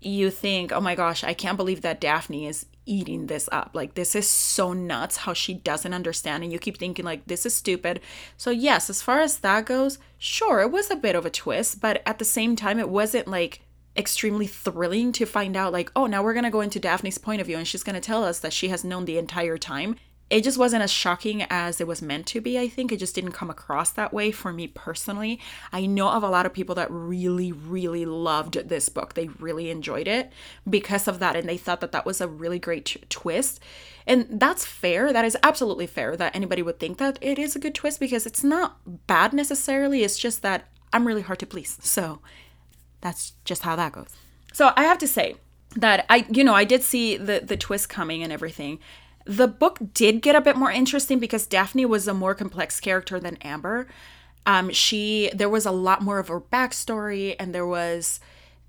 you 0.01 0.31
think, 0.31 0.73
oh 0.73 0.81
my 0.81 0.95
gosh, 0.95 1.25
I 1.25 1.35
can't 1.35 1.57
believe 1.57 1.83
that 1.83 2.01
Daphne 2.01 2.47
is 2.47 2.67
eating 2.85 3.27
this 3.27 3.49
up. 3.51 3.71
Like, 3.75 3.95
this 3.95 4.15
is 4.15 4.29
so 4.29 4.73
nuts 4.73 5.19
how 5.19 5.33
she 5.33 5.55
doesn't 5.55 5.93
understand. 5.93 6.45
And 6.45 6.53
you 6.53 6.59
keep 6.59 6.79
thinking, 6.79 7.05
like, 7.05 7.27
this 7.27 7.45
is 7.45 7.55
stupid. 7.55 8.01
So, 8.37 8.51
yes, 8.51 8.89
as 8.89 9.03
far 9.03 9.21
as 9.21 9.39
that 9.39 9.67
goes, 9.67 9.99
sure, 10.19 10.61
it 10.61 10.71
was 10.71 10.91
a 10.91 10.97
bit 10.97 11.17
of 11.17 11.27
a 11.27 11.31
twist, 11.31 11.81
but 11.81 12.03
at 12.07 12.19
the 12.19 12.25
same 12.25 12.57
time, 12.57 12.79
it 12.79 12.89
wasn't 12.89 13.29
like 13.29 13.63
extremely 13.97 14.47
thrilling 14.47 15.11
to 15.13 15.27
find 15.27 15.57
out, 15.57 15.73
like, 15.73 15.91
oh, 15.97 16.07
now 16.07 16.23
we're 16.23 16.35
going 16.35 16.45
to 16.45 16.51
go 16.51 16.61
into 16.61 16.79
Daphne's 16.79 17.19
point 17.19 17.41
of 17.41 17.47
view 17.47 17.57
and 17.57 17.67
she's 17.67 17.83
going 17.83 17.95
to 17.95 18.01
tell 18.01 18.25
us 18.25 18.39
that 18.41 18.53
she 18.53 18.69
has 18.69 18.85
known 18.85 19.05
the 19.05 19.19
entire 19.19 19.59
time 19.59 19.97
it 20.29 20.43
just 20.43 20.59
wasn't 20.59 20.83
as 20.83 20.91
shocking 20.91 21.43
as 21.43 21.81
it 21.81 21.87
was 21.87 22.03
meant 22.03 22.27
to 22.27 22.41
be, 22.41 22.59
I 22.59 22.69
think. 22.69 22.91
It 22.91 22.99
just 22.99 23.15
didn't 23.15 23.33
come 23.33 23.49
across 23.49 23.91
that 23.91 24.13
way 24.13 24.33
for 24.33 24.53
me 24.53 24.67
personally. 24.67 25.39
I 25.73 25.87
know 25.87 26.09
of 26.09 26.25
a 26.25 26.29
lot 26.29 26.47
of 26.47 26.53
people 26.53 26.75
that 26.75 26.91
really, 26.91 27.53
really 27.53 28.05
loved 28.05 28.69
this 28.69 28.89
book. 28.89 29.15
They 29.15 29.29
really 29.29 29.71
enjoyed 29.71 30.09
it 30.09 30.33
because 30.69 31.07
of 31.07 31.21
that, 31.21 31.37
and 31.37 31.49
they 31.49 31.57
thought 31.57 31.81
that 31.81 31.93
that 31.93 32.05
was 32.05 32.21
a 32.21 32.27
really 32.27 32.59
great 32.59 32.87
t- 32.87 33.01
twist. 33.09 33.61
And 34.05 34.27
that's 34.29 34.65
fair. 34.65 35.13
That 35.13 35.25
is 35.25 35.37
absolutely 35.45 35.87
fair 35.87 36.17
that 36.17 36.35
anybody 36.35 36.63
would 36.63 36.81
think 36.81 36.99
that 36.99 37.19
it 37.21 37.39
is 37.39 37.55
a 37.55 37.61
good 37.61 37.75
twist 37.75 38.01
because 38.01 38.27
it's 38.27 38.43
not 38.43 38.79
bad 39.07 39.33
necessarily. 39.33 40.03
It's 40.03 40.19
just 40.19 40.43
that 40.43 40.69
I'm 40.93 41.07
really 41.07 41.23
hard 41.23 41.39
to 41.41 41.47
please. 41.47 41.79
So 41.83 42.21
that's 43.01 43.35
just 43.45 43.63
how 43.63 43.77
that 43.77 43.93
goes. 43.93 44.11
So 44.53 44.73
I 44.77 44.85
have 44.85 44.99
to 44.99 45.09
say, 45.09 45.37
that 45.77 46.07
I 46.09 46.25
you 46.31 46.43
know 46.43 46.55
I 46.55 46.65
did 46.65 46.83
see 46.83 47.17
the 47.17 47.41
the 47.45 47.57
twist 47.57 47.89
coming 47.89 48.23
and 48.23 48.33
everything 48.33 48.79
the 49.27 49.49
book 49.49 49.79
did 49.93 50.23
get 50.23 50.37
a 50.37 50.41
bit 50.41 50.57
more 50.57 50.71
interesting 50.71 51.19
because 51.19 51.47
Daphne 51.47 51.85
was 51.85 52.07
a 52.07 52.15
more 52.15 52.35
complex 52.35 52.81
character 52.81 53.19
than 53.19 53.37
Amber. 53.43 53.89
Um, 54.47 54.71
she 54.71 55.31
there 55.35 55.49
was 55.49 55.67
a 55.67 55.73
lot 55.73 56.03
more 56.03 56.19
of 56.19 56.29
her 56.29 56.41
backstory, 56.41 57.35
and 57.39 57.55
there 57.55 57.67
was 57.67 58.21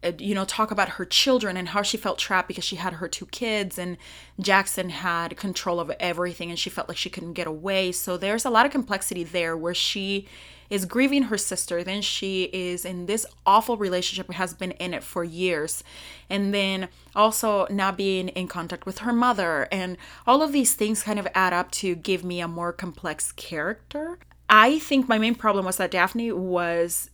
Uh, 0.03 0.11
you 0.19 0.35
know 0.35 0.45
talk 0.45 0.69
about 0.69 0.89
her 0.89 1.05
children 1.05 1.57
and 1.57 1.69
how 1.69 1.81
she 1.81 1.97
felt 1.97 2.19
trapped 2.19 2.47
because 2.47 2.63
she 2.63 2.75
had 2.75 2.93
her 2.93 3.07
two 3.07 3.25
kids 3.27 3.79
and 3.79 3.97
jackson 4.39 4.89
had 4.89 5.35
control 5.35 5.79
of 5.79 5.89
everything 5.99 6.51
and 6.51 6.59
she 6.59 6.69
felt 6.69 6.87
like 6.87 6.97
she 6.97 7.09
couldn't 7.09 7.33
get 7.33 7.47
away 7.47 7.91
so 7.91 8.15
there's 8.15 8.45
a 8.45 8.49
lot 8.51 8.63
of 8.63 8.71
complexity 8.71 9.23
there 9.23 9.57
where 9.57 9.73
she 9.73 10.27
is 10.69 10.85
grieving 10.85 11.23
her 11.23 11.37
sister. 11.37 11.83
Then 11.83 12.01
she 12.01 12.43
is 12.53 12.85
in 12.85 13.05
this 13.05 13.25
awful 13.45 13.77
relationship, 13.77 14.31
has 14.33 14.53
been 14.53 14.71
in 14.71 14.93
it 14.93 15.03
for 15.03 15.23
years. 15.23 15.83
And 16.29 16.53
then 16.53 16.89
also 17.15 17.67
not 17.69 17.97
being 17.97 18.29
in 18.29 18.47
contact 18.47 18.85
with 18.85 18.99
her 18.99 19.13
mother. 19.13 19.67
And 19.71 19.97
all 20.25 20.41
of 20.41 20.51
these 20.51 20.73
things 20.73 21.03
kind 21.03 21.19
of 21.19 21.27
add 21.33 21.53
up 21.53 21.71
to 21.71 21.95
give 21.95 22.23
me 22.23 22.41
a 22.41 22.47
more 22.47 22.73
complex 22.73 23.31
character. 23.31 24.19
I 24.49 24.79
think 24.79 25.09
my 25.09 25.17
main 25.17 25.35
problem 25.35 25.65
was 25.65 25.77
that 25.77 25.91
Daphne 25.91 26.31
was 26.31 27.09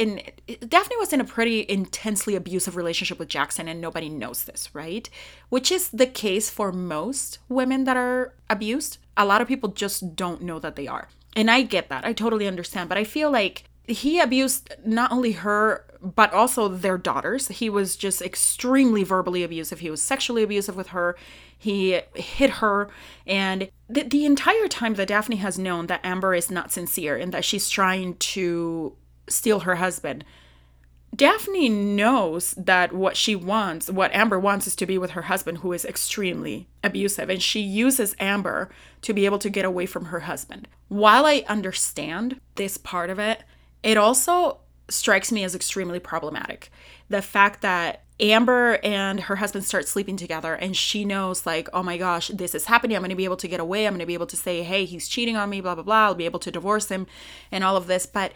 in 0.00 0.22
Daphne 0.66 0.96
was 0.98 1.12
in 1.12 1.20
a 1.20 1.24
pretty 1.24 1.66
intensely 1.68 2.34
abusive 2.34 2.74
relationship 2.74 3.18
with 3.18 3.28
Jackson 3.28 3.68
and 3.68 3.82
nobody 3.82 4.08
knows 4.08 4.44
this, 4.44 4.74
right? 4.74 5.08
Which 5.50 5.70
is 5.70 5.90
the 5.90 6.06
case 6.06 6.48
for 6.48 6.72
most 6.72 7.38
women 7.50 7.84
that 7.84 7.98
are 7.98 8.32
abused. 8.48 8.96
A 9.18 9.26
lot 9.26 9.42
of 9.42 9.48
people 9.48 9.68
just 9.68 10.16
don't 10.16 10.40
know 10.40 10.58
that 10.58 10.74
they 10.74 10.86
are. 10.86 11.08
And 11.36 11.50
I 11.50 11.60
get 11.60 11.90
that. 11.90 12.06
I 12.06 12.14
totally 12.14 12.46
understand. 12.46 12.88
But 12.88 12.96
I 12.96 13.04
feel 13.04 13.30
like 13.30 13.64
he 13.86 14.18
abused 14.20 14.72
not 14.86 15.12
only 15.12 15.32
her, 15.32 15.84
but 16.00 16.32
also 16.32 16.66
their 16.66 16.96
daughters. 16.96 17.48
He 17.48 17.68
was 17.68 17.94
just 17.94 18.22
extremely 18.22 19.04
verbally 19.04 19.42
abusive. 19.42 19.80
He 19.80 19.90
was 19.90 20.00
sexually 20.00 20.42
abusive 20.42 20.76
with 20.76 20.88
her. 20.88 21.14
He 21.58 22.00
hit 22.14 22.50
her. 22.50 22.88
And 23.26 23.68
the, 23.86 24.04
the 24.04 24.24
entire 24.24 24.66
time 24.66 24.94
that 24.94 25.08
Daphne 25.08 25.36
has 25.36 25.58
known 25.58 25.88
that 25.88 26.00
Amber 26.02 26.34
is 26.34 26.50
not 26.50 26.72
sincere 26.72 27.18
and 27.18 27.34
that 27.34 27.44
she's 27.44 27.68
trying 27.68 28.14
to 28.14 28.96
steal 29.30 29.60
her 29.60 29.76
husband, 29.76 30.24
Daphne 31.14 31.68
knows 31.68 32.52
that 32.56 32.92
what 32.92 33.16
she 33.16 33.34
wants, 33.34 33.90
what 33.90 34.14
Amber 34.14 34.38
wants, 34.38 34.66
is 34.66 34.76
to 34.76 34.86
be 34.86 34.96
with 34.96 35.10
her 35.12 35.22
husband, 35.22 35.58
who 35.58 35.72
is 35.72 35.84
extremely 35.84 36.68
abusive. 36.84 37.28
And 37.28 37.42
she 37.42 37.60
uses 37.60 38.14
Amber 38.20 38.70
to 39.02 39.12
be 39.12 39.24
able 39.24 39.38
to 39.40 39.50
get 39.50 39.64
away 39.64 39.86
from 39.86 40.06
her 40.06 40.20
husband. 40.20 40.68
While 40.88 41.26
I 41.26 41.44
understand 41.48 42.40
this 42.54 42.76
part 42.76 43.10
of 43.10 43.18
it, 43.18 43.42
it 43.82 43.96
also 43.96 44.58
strikes 44.88 45.32
me 45.32 45.42
as 45.44 45.54
extremely 45.54 45.98
problematic. 45.98 46.70
The 47.08 47.22
fact 47.22 47.62
that 47.62 48.02
Amber 48.20 48.78
and 48.84 49.20
her 49.20 49.36
husband 49.36 49.64
start 49.64 49.88
sleeping 49.88 50.16
together 50.16 50.54
and 50.54 50.76
she 50.76 51.04
knows 51.04 51.46
like, 51.46 51.68
"Oh 51.72 51.82
my 51.82 51.96
gosh, 51.96 52.28
this 52.28 52.54
is 52.54 52.66
happening. 52.66 52.96
I'm 52.96 53.00
going 53.00 53.10
to 53.10 53.16
be 53.16 53.24
able 53.24 53.36
to 53.38 53.48
get 53.48 53.60
away. 53.60 53.86
I'm 53.86 53.94
going 53.94 54.00
to 54.00 54.06
be 54.06 54.14
able 54.14 54.26
to 54.26 54.36
say, 54.36 54.62
"Hey, 54.62 54.84
he's 54.84 55.08
cheating 55.08 55.36
on 55.36 55.48
me, 55.48 55.60
blah 55.60 55.74
blah 55.74 55.84
blah. 55.84 56.04
I'll 56.04 56.14
be 56.14 56.26
able 56.26 56.40
to 56.40 56.50
divorce 56.50 56.88
him 56.88 57.06
and 57.50 57.64
all 57.64 57.76
of 57.76 57.86
this." 57.86 58.04
But 58.04 58.32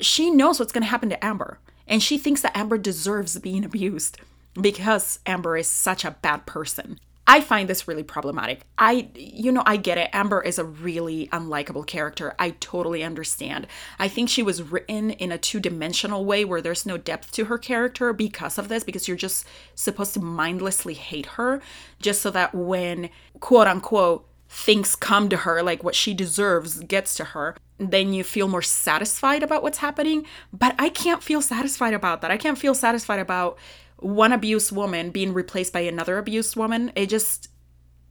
she 0.00 0.30
knows 0.30 0.58
what's 0.58 0.72
going 0.72 0.82
to 0.82 0.90
happen 0.90 1.08
to 1.10 1.24
Amber. 1.24 1.58
And 1.86 2.02
she 2.02 2.18
thinks 2.18 2.40
that 2.42 2.56
Amber 2.56 2.78
deserves 2.78 3.38
being 3.38 3.64
abused 3.64 4.18
because 4.60 5.18
Amber 5.26 5.56
is 5.56 5.68
such 5.68 6.04
a 6.04 6.12
bad 6.22 6.46
person. 6.46 6.98
I 7.26 7.40
find 7.40 7.68
this 7.68 7.88
really 7.88 8.02
problematic. 8.02 8.60
I, 8.76 9.08
you 9.14 9.50
know, 9.50 9.62
I 9.64 9.78
get 9.78 9.96
it. 9.96 10.10
Amber 10.12 10.42
is 10.42 10.58
a 10.58 10.64
really 10.64 11.28
unlikable 11.28 11.86
character. 11.86 12.34
I 12.38 12.50
totally 12.60 13.02
understand. 13.02 13.66
I 13.98 14.08
think 14.08 14.28
she 14.28 14.42
was 14.42 14.62
written 14.62 15.10
in 15.10 15.32
a 15.32 15.38
two 15.38 15.58
dimensional 15.58 16.26
way 16.26 16.44
where 16.44 16.60
there's 16.60 16.84
no 16.84 16.98
depth 16.98 17.32
to 17.32 17.46
her 17.46 17.56
character 17.56 18.12
because 18.12 18.58
of 18.58 18.68
this, 18.68 18.84
because 18.84 19.08
you're 19.08 19.16
just 19.16 19.46
supposed 19.74 20.12
to 20.14 20.20
mindlessly 20.20 20.92
hate 20.92 21.26
her 21.26 21.62
just 21.98 22.20
so 22.20 22.30
that 22.30 22.54
when, 22.54 23.08
quote 23.40 23.68
unquote, 23.68 24.28
things 24.50 24.94
come 24.94 25.30
to 25.30 25.38
her, 25.38 25.62
like 25.62 25.82
what 25.82 25.94
she 25.94 26.12
deserves 26.12 26.80
gets 26.80 27.14
to 27.14 27.24
her, 27.24 27.56
then 27.78 28.12
you 28.12 28.22
feel 28.22 28.48
more 28.48 28.62
satisfied 28.62 29.42
about 29.42 29.62
what's 29.62 29.78
happening. 29.78 30.26
But 30.52 30.74
I 30.78 30.88
can't 30.88 31.22
feel 31.22 31.42
satisfied 31.42 31.94
about 31.94 32.20
that. 32.20 32.30
I 32.30 32.36
can't 32.36 32.58
feel 32.58 32.74
satisfied 32.74 33.18
about 33.18 33.58
one 33.96 34.32
abused 34.32 34.72
woman 34.72 35.10
being 35.10 35.34
replaced 35.34 35.72
by 35.72 35.80
another 35.80 36.18
abused 36.18 36.56
woman. 36.56 36.92
It 36.94 37.08
just, 37.08 37.48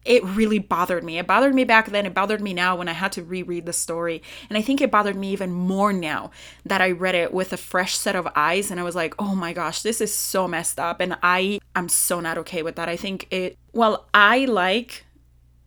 it 0.05 0.23
really 0.23 0.59
bothered 0.59 1.03
me. 1.03 1.17
It 1.17 1.27
bothered 1.27 1.55
me 1.55 1.63
back 1.63 1.89
then. 1.89 2.05
It 2.05 2.13
bothered 2.13 2.41
me 2.41 2.53
now 2.53 2.75
when 2.75 2.89
I 2.89 2.93
had 2.93 3.13
to 3.13 3.23
reread 3.23 3.65
the 3.65 3.73
story. 3.73 4.21
And 4.49 4.57
I 4.57 4.61
think 4.61 4.81
it 4.81 4.91
bothered 4.91 5.15
me 5.15 5.31
even 5.31 5.51
more 5.51 5.93
now 5.93 6.31
that 6.65 6.81
I 6.81 6.91
read 6.91 7.15
it 7.15 7.33
with 7.33 7.53
a 7.53 7.57
fresh 7.57 7.95
set 7.95 8.15
of 8.15 8.27
eyes. 8.35 8.69
And 8.69 8.79
I 8.79 8.83
was 8.83 8.95
like, 8.95 9.13
oh 9.17 9.35
my 9.35 9.53
gosh, 9.53 9.81
this 9.81 10.01
is 10.01 10.13
so 10.13 10.47
messed 10.47 10.79
up. 10.79 10.99
And 10.99 11.17
I 11.23 11.59
am 11.75 11.87
so 11.87 12.19
not 12.19 12.37
okay 12.39 12.63
with 12.63 12.75
that. 12.75 12.89
I 12.89 12.97
think 12.97 13.27
it, 13.31 13.57
well, 13.71 14.07
I 14.13 14.45
like 14.45 15.05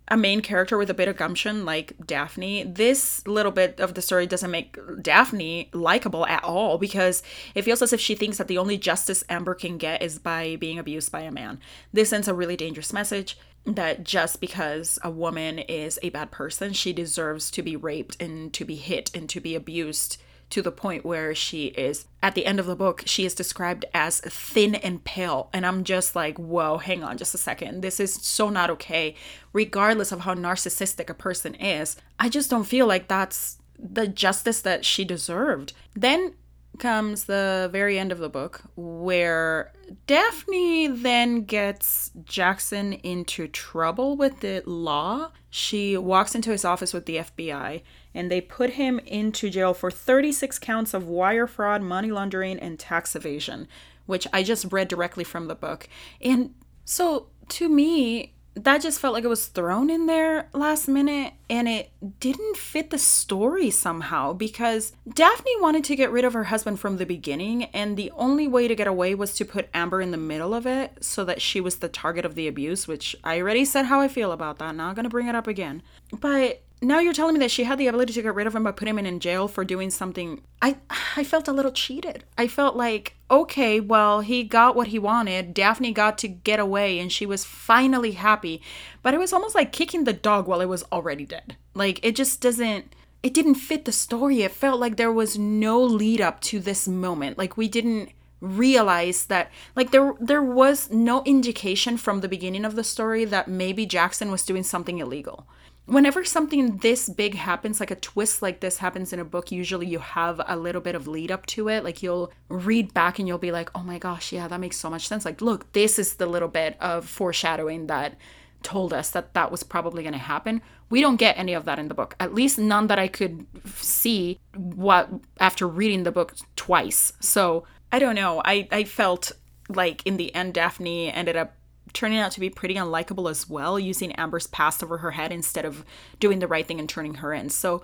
a 0.09 0.17
main 0.17 0.41
character 0.41 0.79
with 0.79 0.91
a 0.91 0.95
bit 0.95 1.09
of 1.09 1.17
gumption 1.17 1.65
like 1.65 1.95
Daphne, 2.05 2.63
this 2.63 3.27
little 3.27 3.53
bit 3.53 3.81
of 3.81 3.95
the 3.95 4.03
story 4.03 4.27
doesn't 4.27 4.51
make 4.51 4.79
Daphne 5.03 5.69
likable 5.73 6.27
at 6.27 6.45
all 6.45 6.79
because 6.79 7.23
it 7.55 7.63
feels 7.63 7.83
as 7.83 7.93
if 7.93 8.01
she 8.01 8.15
thinks 8.15 8.39
that 8.39 8.47
the 8.47 8.59
only 8.59 8.79
justice 8.79 9.25
Amber 9.29 9.55
can 9.55 9.79
get 9.79 10.03
is 10.03 10.19
by 10.19 10.57
being 10.57 10.79
abused 10.79 11.11
by 11.11 11.21
a 11.21 11.33
man. 11.33 11.59
This 11.93 12.11
sends 12.11 12.29
a 12.29 12.35
really 12.35 12.57
dangerous 12.57 12.93
message 12.93 13.37
that 13.65 14.05
just 14.05 14.41
because 14.41 14.99
a 15.03 15.11
woman 15.11 15.59
is 15.59 15.99
a 16.03 16.11
bad 16.11 16.31
person, 16.31 16.73
she 16.73 16.93
deserves 16.93 17.51
to 17.51 17.63
be 17.63 17.75
raped 17.75 18.21
and 18.23 18.53
to 18.53 18.65
be 18.65 18.77
hit 18.77 19.11
and 19.13 19.29
to 19.29 19.41
be 19.41 19.57
abused 19.57 20.19
to 20.51 20.63
the 20.63 20.73
point 20.73 21.05
where 21.05 21.35
she 21.35 21.67
is 21.67 22.07
at 22.23 22.35
the 22.35 22.47
end 22.47 22.61
of 22.61 22.67
the 22.67 22.77
book 22.77 23.03
she 23.07 23.25
is 23.25 23.35
described 23.35 23.85
as 23.93 24.21
thin 24.21 24.75
and 24.77 25.05
pale. 25.05 25.51
And 25.53 25.67
i'm 25.67 25.85
just 25.85 26.15
like 26.17 26.39
whoa 26.39 26.79
hang 26.79 27.03
on 27.03 27.17
just 27.17 27.35
a 27.35 27.39
second. 27.39 27.83
This 27.83 28.01
is 28.01 28.15
so 28.15 28.49
not 28.49 28.71
okay. 28.71 29.15
Regardless 29.53 30.13
of 30.13 30.21
how 30.21 30.35
narcissistic 30.35 31.11
a 31.11 31.15
person 31.15 31.55
is 31.55 31.97
i 32.19 32.29
just 32.29 32.51
don't 32.51 32.65
feel 32.65 32.87
like 32.87 33.09
that's 33.09 33.59
the 33.79 34.09
justice 34.09 34.61
that 34.63 34.85
she 34.85 35.05
deserved. 35.05 35.73
Then 35.95 36.35
comes 36.77 37.25
the 37.25 37.69
very 37.73 37.99
end 37.99 38.13
of 38.13 38.19
the 38.19 38.29
book 38.29 38.63
where 38.77 39.73
Daphne 40.07 40.87
then 40.87 41.45
gets 41.45 42.11
Jackson 42.25 42.93
into 42.93 43.49
trouble 43.49 44.17
with 44.17 44.41
the 44.41 44.63
law. 44.67 45.33
She 45.51 45.97
walks 45.97 46.35
into 46.35 46.51
his 46.51 46.65
office 46.65 46.93
with 46.93 47.07
the 47.07 47.17
FBI 47.17 47.83
and 48.15 48.31
they 48.31 48.41
put 48.41 48.71
him 48.71 48.99
into 49.01 49.51
jail 49.51 49.75
for 49.75 49.91
36 49.91 50.59
counts 50.59 50.95
of 50.95 51.09
wire 51.09 51.47
fraud, 51.47 51.83
money 51.83 52.11
laundering, 52.11 52.59
and 52.59 52.79
tax 52.79 53.17
evasion, 53.17 53.69
which 54.07 54.27
I 54.33 54.43
just 54.43 54.73
read 54.73 54.89
directly 54.89 55.25
from 55.25 55.49
the 55.49 55.55
book. 55.55 55.89
And 56.21 56.55
so 56.85 57.29
to 57.49 57.69
me, 57.69 58.36
that 58.57 58.81
just 58.81 59.01
felt 59.01 59.13
like 59.13 59.25
it 59.25 59.29
was 59.29 59.47
thrown 59.47 59.91
in 59.91 60.07
there 60.07 60.49
last 60.55 60.89
minute 60.89 61.35
and 61.51 61.69
it 61.69 61.91
didn't 62.21 62.57
fit 62.57 62.89
the 62.89 62.99
story 62.99 63.71
somehow 63.71 64.33
because 64.33 64.95
Daphne 65.13 65.61
wanted 65.61 65.85
to 65.85 65.95
get 65.95 66.11
rid 66.11 66.25
of 66.25 66.33
her 66.33 66.45
husband 66.45 66.81
from 66.81 66.97
the 66.97 67.05
beginning 67.05 67.65
and 67.65 67.97
the 67.97 68.11
only 68.17 68.49
way 68.49 68.67
to 68.67 68.75
get 68.75 68.87
away 68.87 69.15
was 69.15 69.35
to 69.35 69.45
put 69.45 69.69
Amber 69.75 70.01
in 70.01 70.11
the 70.11 70.17
middle 70.17 70.55
of 70.55 70.67
it 70.67 70.97
so 71.01 71.23
that 71.27 71.43
she 71.43 71.61
was 71.61 71.77
the 71.77 71.89
target 71.89 72.25
of 72.25 72.35
the 72.35 72.49
abuse, 72.49 72.89
which 72.89 73.15
I 73.23 73.41
already 73.41 73.67
said 73.67 73.87
how 73.87 74.01
I 74.01 74.09
feel 74.09 74.33
about 74.33 74.59
that. 74.59 74.75
Not 74.75 74.97
to 74.97 75.09
bring 75.09 75.29
it 75.29 75.35
up 75.35 75.47
again. 75.47 75.83
But 76.19 76.63
now 76.83 76.99
you're 76.99 77.13
telling 77.13 77.35
me 77.35 77.41
that 77.41 77.51
she 77.51 77.65
had 77.65 77.79
the 77.79 77.87
ability 77.87 78.13
to 78.13 78.23
get 78.23 78.35
rid 78.35 78.47
of 78.47 78.55
him 78.55 78.65
by 78.65 78.71
putting 78.71 78.97
him 78.97 79.05
in 79.05 79.21
jail 79.21 79.49
for 79.49 79.65
doing 79.65 79.91
something 79.91 80.43
i 80.61 80.77
i 81.17 81.25
felt 81.25 81.49
a 81.49 81.53
little 81.53 81.73
cheated. 81.73 82.25
I 82.37 82.47
felt 82.47 82.77
like 82.77 83.15
okay 83.31 83.81
well 83.81 84.21
he 84.21 84.45
got 84.45 84.77
what 84.77 84.89
he 84.89 84.99
wanted. 84.99 85.55
Daphne 85.55 85.93
got 85.93 86.19
to 86.19 86.29
get 86.29 86.61
away 86.61 86.99
and 86.99 87.11
she 87.11 87.27
was 87.27 87.45
finally 87.45 88.13
happy. 88.13 88.61
But 89.03 89.15
it 89.15 89.19
was 89.19 89.33
almost 89.33 89.55
like 89.55 89.73
kicking 89.73 90.05
the 90.05 90.13
dog 90.13 90.47
while 90.47 90.61
it 90.61 90.67
was 90.67 90.85
already 90.93 91.25
dead. 91.25 91.57
Like 91.75 92.01
it 92.03 92.15
just 92.15 92.41
doesn't 92.41 92.95
it 93.23 93.35
didn't 93.35 93.57
fit 93.57 93.85
the 93.85 93.93
story. 93.93 94.43
It 94.43 94.53
felt 94.53 94.79
like 94.79 94.97
there 94.97 95.13
was 95.13 95.39
no 95.39 95.83
lead 95.83 96.21
up 96.21 96.41
to 96.43 96.61
this 96.61 96.87
moment. 96.87 97.39
Like 97.39 97.57
we 97.57 97.69
didn't 97.69 98.11
realize 98.41 99.27
that 99.27 99.51
like 99.75 99.91
there 99.91 100.15
there 100.21 100.43
was 100.43 100.91
no 100.91 101.23
indication 101.25 101.97
from 101.97 102.21
the 102.21 102.29
beginning 102.29 102.65
of 102.65 102.77
the 102.77 102.85
story 102.85 103.25
that 103.25 103.49
maybe 103.49 103.87
Jackson 103.87 104.31
was 104.31 104.45
doing 104.45 104.63
something 104.63 104.99
illegal. 104.99 105.47
Whenever 105.87 106.25
something 106.25 106.79
this 106.79 107.09
big 107.09 107.35
happens, 107.35 107.79
like 107.79 107.93
a 107.93 107.97
twist 107.97 108.43
like 108.43 108.59
this 108.59 108.79
happens 108.79 109.13
in 109.13 109.21
a 109.21 109.25
book, 109.25 109.53
usually 109.53 109.87
you 109.87 110.01
have 110.01 110.41
a 110.47 110.57
little 110.57 110.81
bit 110.81 110.97
of 110.97 111.07
lead 111.07 111.31
up 111.31 111.47
to 111.47 111.69
it. 111.69 111.85
Like 111.85 112.03
you'll 112.03 112.33
read 112.49 112.93
back 112.93 113.19
and 113.19 113.29
you'll 113.29 113.39
be 113.39 113.53
like, 113.53 113.71
oh 113.75 113.83
my 113.83 113.99
gosh, 113.99 114.33
yeah, 114.33 114.49
that 114.49 114.61
makes 114.61 114.77
so 114.77 114.91
much 114.91 115.07
sense. 115.07 115.25
Like, 115.25 115.41
look, 115.41 115.73
this 115.73 115.99
is 115.99 116.15
the 116.15 116.27
little 116.27 116.49
bit 116.49 116.77
of 116.81 117.09
foreshadowing 117.09 117.87
that 117.87 118.17
told 118.65 118.93
us 118.93 119.11
that 119.11 119.33
that 119.35 119.53
was 119.53 119.63
probably 119.63 120.03
going 120.03 120.13
to 120.13 120.19
happen. 120.19 120.61
We 120.91 121.01
don't 121.01 121.17
get 121.17 121.39
any 121.39 121.55
of 121.55 121.65
that 121.67 121.79
in 121.79 121.87
the 121.87 121.95
book. 121.95 122.17
At 122.19 122.35
least 122.35 122.59
none 122.59 122.89
that 122.89 122.99
I 122.99 123.07
could 123.07 123.47
see 123.77 124.41
what 124.57 125.09
after 125.39 125.69
reading 125.69 126.03
the 126.03 126.11
book 126.11 126.35
twice. 126.57 127.13
So, 127.21 127.65
I 127.93 128.01
don't 128.01 128.17
know. 128.17 128.43
I 128.45 128.67
I 128.73 128.83
felt 128.83 129.33
like 129.69 130.05
in 130.05 130.17
the 130.17 130.35
end 130.35 130.55
Daphne 130.55 131.13
ended 131.13 131.37
up 131.37 131.55
turning 131.93 132.19
out 132.19 132.33
to 132.33 132.41
be 132.41 132.51
pretty 132.51 132.75
unlikable 132.75 133.31
as 133.31 133.49
well, 133.49 133.79
using 133.79 134.13
Amber's 134.13 134.47
past 134.47 134.83
over 134.83 134.99
her 134.99 135.13
head 135.13 135.33
instead 135.33 135.65
of 135.65 135.85
doing 136.21 136.39
the 136.39 136.49
right 136.49 136.67
thing 136.67 136.81
and 136.81 136.89
turning 136.89 137.15
her 137.15 137.33
in. 137.33 137.49
So, 137.49 137.83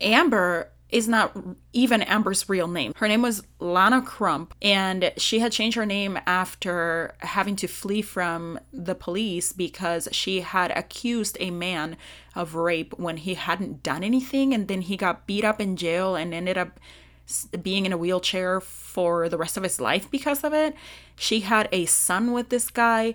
Amber 0.00 0.70
is 0.92 1.08
not 1.08 1.34
even 1.72 2.02
Amber's 2.02 2.48
real 2.50 2.68
name. 2.68 2.92
Her 2.96 3.08
name 3.08 3.22
was 3.22 3.42
Lana 3.58 4.02
Crump, 4.02 4.54
and 4.60 5.12
she 5.16 5.38
had 5.38 5.50
changed 5.50 5.76
her 5.76 5.86
name 5.86 6.18
after 6.26 7.14
having 7.20 7.56
to 7.56 7.66
flee 7.66 8.02
from 8.02 8.60
the 8.72 8.94
police 8.94 9.54
because 9.54 10.06
she 10.12 10.42
had 10.42 10.70
accused 10.72 11.38
a 11.40 11.50
man 11.50 11.96
of 12.36 12.54
rape 12.54 12.92
when 12.98 13.16
he 13.16 13.34
hadn't 13.34 13.82
done 13.82 14.04
anything, 14.04 14.52
and 14.52 14.68
then 14.68 14.82
he 14.82 14.98
got 14.98 15.26
beat 15.26 15.44
up 15.44 15.60
in 15.60 15.76
jail 15.76 16.14
and 16.14 16.34
ended 16.34 16.58
up 16.58 16.78
being 17.62 17.86
in 17.86 17.92
a 17.92 17.96
wheelchair 17.96 18.60
for 18.60 19.30
the 19.30 19.38
rest 19.38 19.56
of 19.56 19.62
his 19.62 19.80
life 19.80 20.10
because 20.10 20.44
of 20.44 20.52
it. 20.52 20.74
She 21.16 21.40
had 21.40 21.70
a 21.72 21.86
son 21.86 22.32
with 22.32 22.50
this 22.50 22.68
guy 22.68 23.14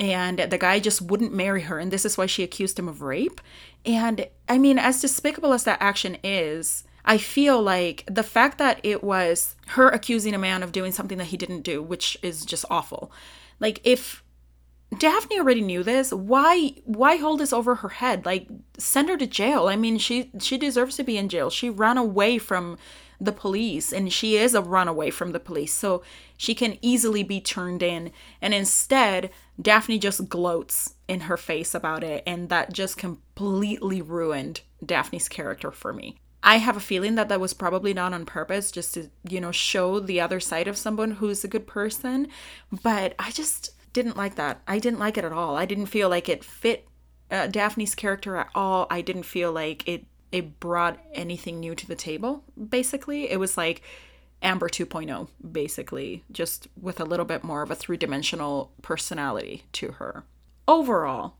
and 0.00 0.38
the 0.38 0.58
guy 0.58 0.80
just 0.80 1.02
wouldn't 1.02 1.32
marry 1.32 1.62
her 1.62 1.78
and 1.78 1.92
this 1.92 2.04
is 2.04 2.18
why 2.18 2.26
she 2.26 2.42
accused 2.42 2.78
him 2.78 2.88
of 2.88 3.02
rape 3.02 3.40
and 3.86 4.26
i 4.48 4.58
mean 4.58 4.78
as 4.78 5.00
despicable 5.00 5.52
as 5.52 5.64
that 5.64 5.80
action 5.80 6.16
is 6.24 6.84
I 7.04 7.18
feel 7.18 7.62
like 7.62 8.04
the 8.06 8.22
fact 8.22 8.58
that 8.58 8.80
it 8.82 9.02
was 9.02 9.56
her 9.68 9.88
accusing 9.88 10.34
a 10.34 10.38
man 10.38 10.62
of 10.62 10.72
doing 10.72 10.92
something 10.92 11.18
that 11.18 11.28
he 11.28 11.36
didn't 11.36 11.62
do, 11.62 11.82
which 11.82 12.16
is 12.22 12.44
just 12.44 12.64
awful. 12.70 13.10
Like 13.58 13.80
if 13.84 14.22
Daphne 14.98 15.38
already 15.38 15.62
knew 15.62 15.82
this, 15.82 16.12
why 16.12 16.74
why 16.84 17.16
hold 17.16 17.40
this 17.40 17.52
over 17.52 17.76
her 17.76 17.88
head? 17.88 18.26
Like 18.26 18.48
send 18.76 19.08
her 19.08 19.16
to 19.16 19.26
jail. 19.26 19.68
I 19.68 19.76
mean, 19.76 19.98
she 19.98 20.30
she 20.40 20.58
deserves 20.58 20.96
to 20.96 21.04
be 21.04 21.16
in 21.16 21.28
jail. 21.28 21.48
She 21.50 21.70
ran 21.70 21.96
away 21.96 22.38
from 22.38 22.76
the 23.20 23.32
police 23.32 23.92
and 23.92 24.12
she 24.12 24.36
is 24.36 24.54
a 24.54 24.62
runaway 24.62 25.10
from 25.10 25.32
the 25.32 25.40
police. 25.40 25.72
So 25.72 26.02
she 26.36 26.54
can 26.54 26.78
easily 26.80 27.22
be 27.22 27.40
turned 27.40 27.82
in 27.82 28.12
and 28.40 28.54
instead 28.54 29.30
Daphne 29.60 29.98
just 29.98 30.28
gloats 30.28 30.94
in 31.06 31.20
her 31.20 31.36
face 31.36 31.74
about 31.74 32.02
it 32.02 32.22
and 32.26 32.48
that 32.48 32.72
just 32.72 32.96
completely 32.96 34.00
ruined 34.00 34.62
Daphne's 34.84 35.28
character 35.28 35.70
for 35.70 35.92
me. 35.92 36.16
I 36.42 36.56
have 36.56 36.76
a 36.76 36.80
feeling 36.80 37.16
that 37.16 37.28
that 37.28 37.40
was 37.40 37.52
probably 37.52 37.92
not 37.92 38.14
on 38.14 38.24
purpose, 38.24 38.70
just 38.70 38.94
to, 38.94 39.10
you 39.28 39.40
know, 39.40 39.52
show 39.52 40.00
the 40.00 40.20
other 40.20 40.40
side 40.40 40.68
of 40.68 40.78
someone 40.78 41.10
who's 41.12 41.44
a 41.44 41.48
good 41.48 41.66
person. 41.66 42.28
But 42.82 43.14
I 43.18 43.30
just 43.30 43.72
didn't 43.92 44.16
like 44.16 44.36
that. 44.36 44.62
I 44.66 44.78
didn't 44.78 45.00
like 45.00 45.18
it 45.18 45.24
at 45.24 45.32
all. 45.32 45.56
I 45.56 45.66
didn't 45.66 45.86
feel 45.86 46.08
like 46.08 46.28
it 46.28 46.42
fit 46.42 46.88
uh, 47.30 47.46
Daphne's 47.46 47.94
character 47.94 48.36
at 48.36 48.48
all. 48.54 48.86
I 48.90 49.02
didn't 49.02 49.24
feel 49.24 49.52
like 49.52 49.86
it 49.86 50.06
it 50.32 50.60
brought 50.60 50.98
anything 51.14 51.60
new 51.60 51.74
to 51.74 51.86
the 51.86 51.94
table. 51.94 52.44
Basically, 52.68 53.30
it 53.30 53.38
was 53.38 53.56
like 53.56 53.82
Amber 54.42 54.68
2.0, 54.68 55.28
basically, 55.50 56.24
just 56.30 56.68
with 56.80 57.00
a 57.00 57.04
little 57.04 57.26
bit 57.26 57.44
more 57.44 57.62
of 57.62 57.70
a 57.70 57.74
three 57.74 57.96
dimensional 57.96 58.72
personality 58.82 59.64
to 59.72 59.92
her. 59.92 60.24
Overall, 60.66 61.34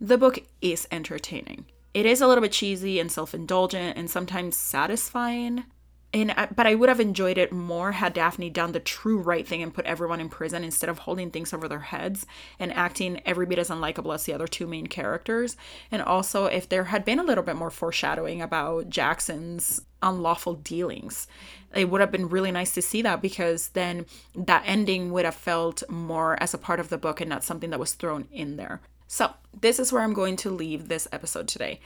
the 0.00 0.18
book 0.18 0.40
is 0.60 0.86
entertaining 0.90 1.66
it 1.94 2.06
is 2.06 2.20
a 2.20 2.26
little 2.26 2.42
bit 2.42 2.52
cheesy 2.52 2.98
and 2.98 3.12
self-indulgent 3.12 3.96
and 3.96 4.10
sometimes 4.10 4.56
satisfying 4.56 5.64
and 6.14 6.34
but 6.54 6.66
I 6.66 6.74
would 6.74 6.88
have 6.88 7.00
enjoyed 7.00 7.38
it 7.38 7.52
more 7.52 7.92
had 7.92 8.12
Daphne 8.12 8.50
done 8.50 8.72
the 8.72 8.80
true 8.80 9.18
right 9.18 9.46
thing 9.46 9.62
and 9.62 9.72
put 9.72 9.86
everyone 9.86 10.20
in 10.20 10.28
prison 10.28 10.62
instead 10.62 10.90
of 10.90 10.98
holding 10.98 11.30
things 11.30 11.52
over 11.52 11.68
their 11.68 11.80
heads 11.80 12.26
and 12.58 12.72
acting 12.72 13.22
every 13.24 13.46
bit 13.46 13.58
as 13.58 13.70
unlikable 13.70 14.14
as 14.14 14.24
the 14.24 14.34
other 14.34 14.46
two 14.46 14.66
main 14.66 14.86
characters. 14.86 15.56
And 15.90 16.02
also 16.02 16.46
if 16.46 16.68
there 16.68 16.84
had 16.84 17.04
been 17.04 17.18
a 17.18 17.24
little 17.24 17.44
bit 17.44 17.56
more 17.56 17.70
foreshadowing 17.70 18.42
about 18.42 18.90
Jackson's 18.90 19.82
unlawful 20.02 20.54
dealings. 20.54 21.28
It 21.74 21.88
would 21.88 22.00
have 22.00 22.10
been 22.10 22.28
really 22.28 22.50
nice 22.50 22.74
to 22.74 22.82
see 22.82 23.00
that 23.02 23.22
because 23.22 23.68
then 23.68 24.04
that 24.34 24.64
ending 24.66 25.12
would 25.12 25.24
have 25.24 25.34
felt 25.34 25.82
more 25.88 26.36
as 26.42 26.52
a 26.52 26.58
part 26.58 26.80
of 26.80 26.90
the 26.90 26.98
book 26.98 27.20
and 27.20 27.30
not 27.30 27.44
something 27.44 27.70
that 27.70 27.80
was 27.80 27.94
thrown 27.94 28.26
in 28.32 28.56
there. 28.56 28.80
So, 29.06 29.30
this 29.58 29.78
is 29.78 29.92
where 29.92 30.02
I'm 30.02 30.14
going 30.14 30.36
to 30.36 30.50
leave 30.50 30.88
this 30.88 31.06
episode 31.12 31.46
today. 31.46 31.80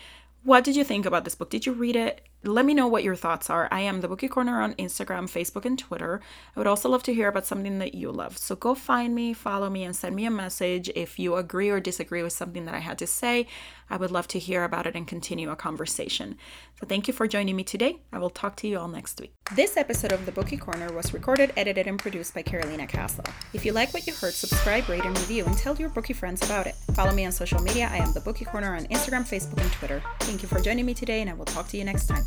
What 0.47 0.63
did 0.63 0.77
you 0.77 0.85
think 0.85 1.07
about 1.07 1.25
this 1.25 1.35
book? 1.35 1.51
Did 1.51 1.67
you 1.67 1.73
read 1.73 1.97
it? 1.97 2.21
Let 2.45 2.65
me 2.65 2.73
know 2.73 2.87
what 2.87 3.03
your 3.03 3.17
thoughts 3.17 3.51
are. 3.51 3.67
I 3.73 3.81
am 3.81 4.01
the 4.01 4.07
Bookie 4.07 4.29
Corner 4.29 4.63
on 4.63 4.75
Instagram, 4.75 5.25
Facebook, 5.25 5.65
and 5.65 5.77
Twitter. 5.77 6.21
I 6.55 6.61
would 6.61 6.69
also 6.69 6.89
love 6.89 7.03
to 7.03 7.15
hear 7.15 7.27
about 7.27 7.47
something 7.47 7.81
that 7.81 7.97
you 7.97 8.13
love. 8.13 8.39
So 8.39 8.55
go 8.55 8.77
find 8.77 9.13
me, 9.13 9.33
follow 9.33 9.69
me, 9.69 9.83
and 9.83 9.97
send 9.97 10.15
me 10.15 10.25
a 10.25 10.31
message 10.31 10.89
if 10.95 11.19
you 11.19 11.35
agree 11.35 11.69
or 11.69 11.81
disagree 11.81 12.23
with 12.23 12.33
something 12.33 12.65
that 12.67 12.77
I 12.77 12.79
had 12.79 12.97
to 12.99 13.09
say. 13.09 13.49
I 13.89 13.97
would 13.97 14.11
love 14.11 14.29
to 14.29 14.39
hear 14.39 14.65
about 14.65 14.87
it 14.87 14.97
and 14.97 15.07
continue 15.07 15.51
a 15.51 15.57
conversation. 15.57 16.37
So 16.81 16.87
thank 16.87 17.09
you 17.09 17.15
for 17.15 17.27
joining 17.27 17.57
me 17.57 17.65
today. 17.65 17.99
I 18.13 18.19
will 18.19 18.31
talk 18.31 18.57
to 18.57 18.69
you 18.69 18.79
all 18.79 18.89
next 18.89 19.21
week. 19.21 19.33
This 19.55 19.77
episode 19.77 20.13
of 20.13 20.27
the 20.27 20.33
Bookie 20.33 20.57
Corner 20.57 20.93
was 20.93 21.15
recorded, 21.15 21.53
edited, 21.57 21.87
and 21.87 21.99
produced 21.99 22.35
by 22.35 22.43
Carolina 22.43 22.87
Castle. 22.87 23.25
If 23.53 23.65
you 23.65 23.73
like 23.73 23.95
what 23.95 24.07
you 24.07 24.15
heard, 24.15 24.35
subscribe, 24.35 24.89
rate, 24.89 25.05
and 25.05 25.17
review, 25.19 25.45
and 25.45 25.57
tell 25.57 25.77
your 25.77 25.89
bookie 25.89 26.13
friends 26.13 26.45
about 26.45 26.67
it. 26.67 26.75
Follow 26.95 27.13
me 27.13 27.25
on 27.25 27.33
social 27.33 27.61
media. 27.61 27.89
I 27.91 27.99
am 27.99 28.13
the 28.13 28.21
Bookie 28.21 28.45
Corner 28.45 28.75
on 28.75 28.87
Instagram, 28.87 29.23
Facebook, 29.23 29.61
and 29.61 29.73
Twitter. 29.73 30.03
Thank 30.21 30.43
you 30.43 30.49
for 30.49 30.61
joining 30.61 30.87
me 30.87 30.95
today, 30.95 31.21
and 31.21 31.31
I 31.31 31.35
will 31.35 31.45
talk 31.45 31.69
to 31.69 31.77
you 31.77 31.85
next 31.85 32.07
time. 32.07 32.25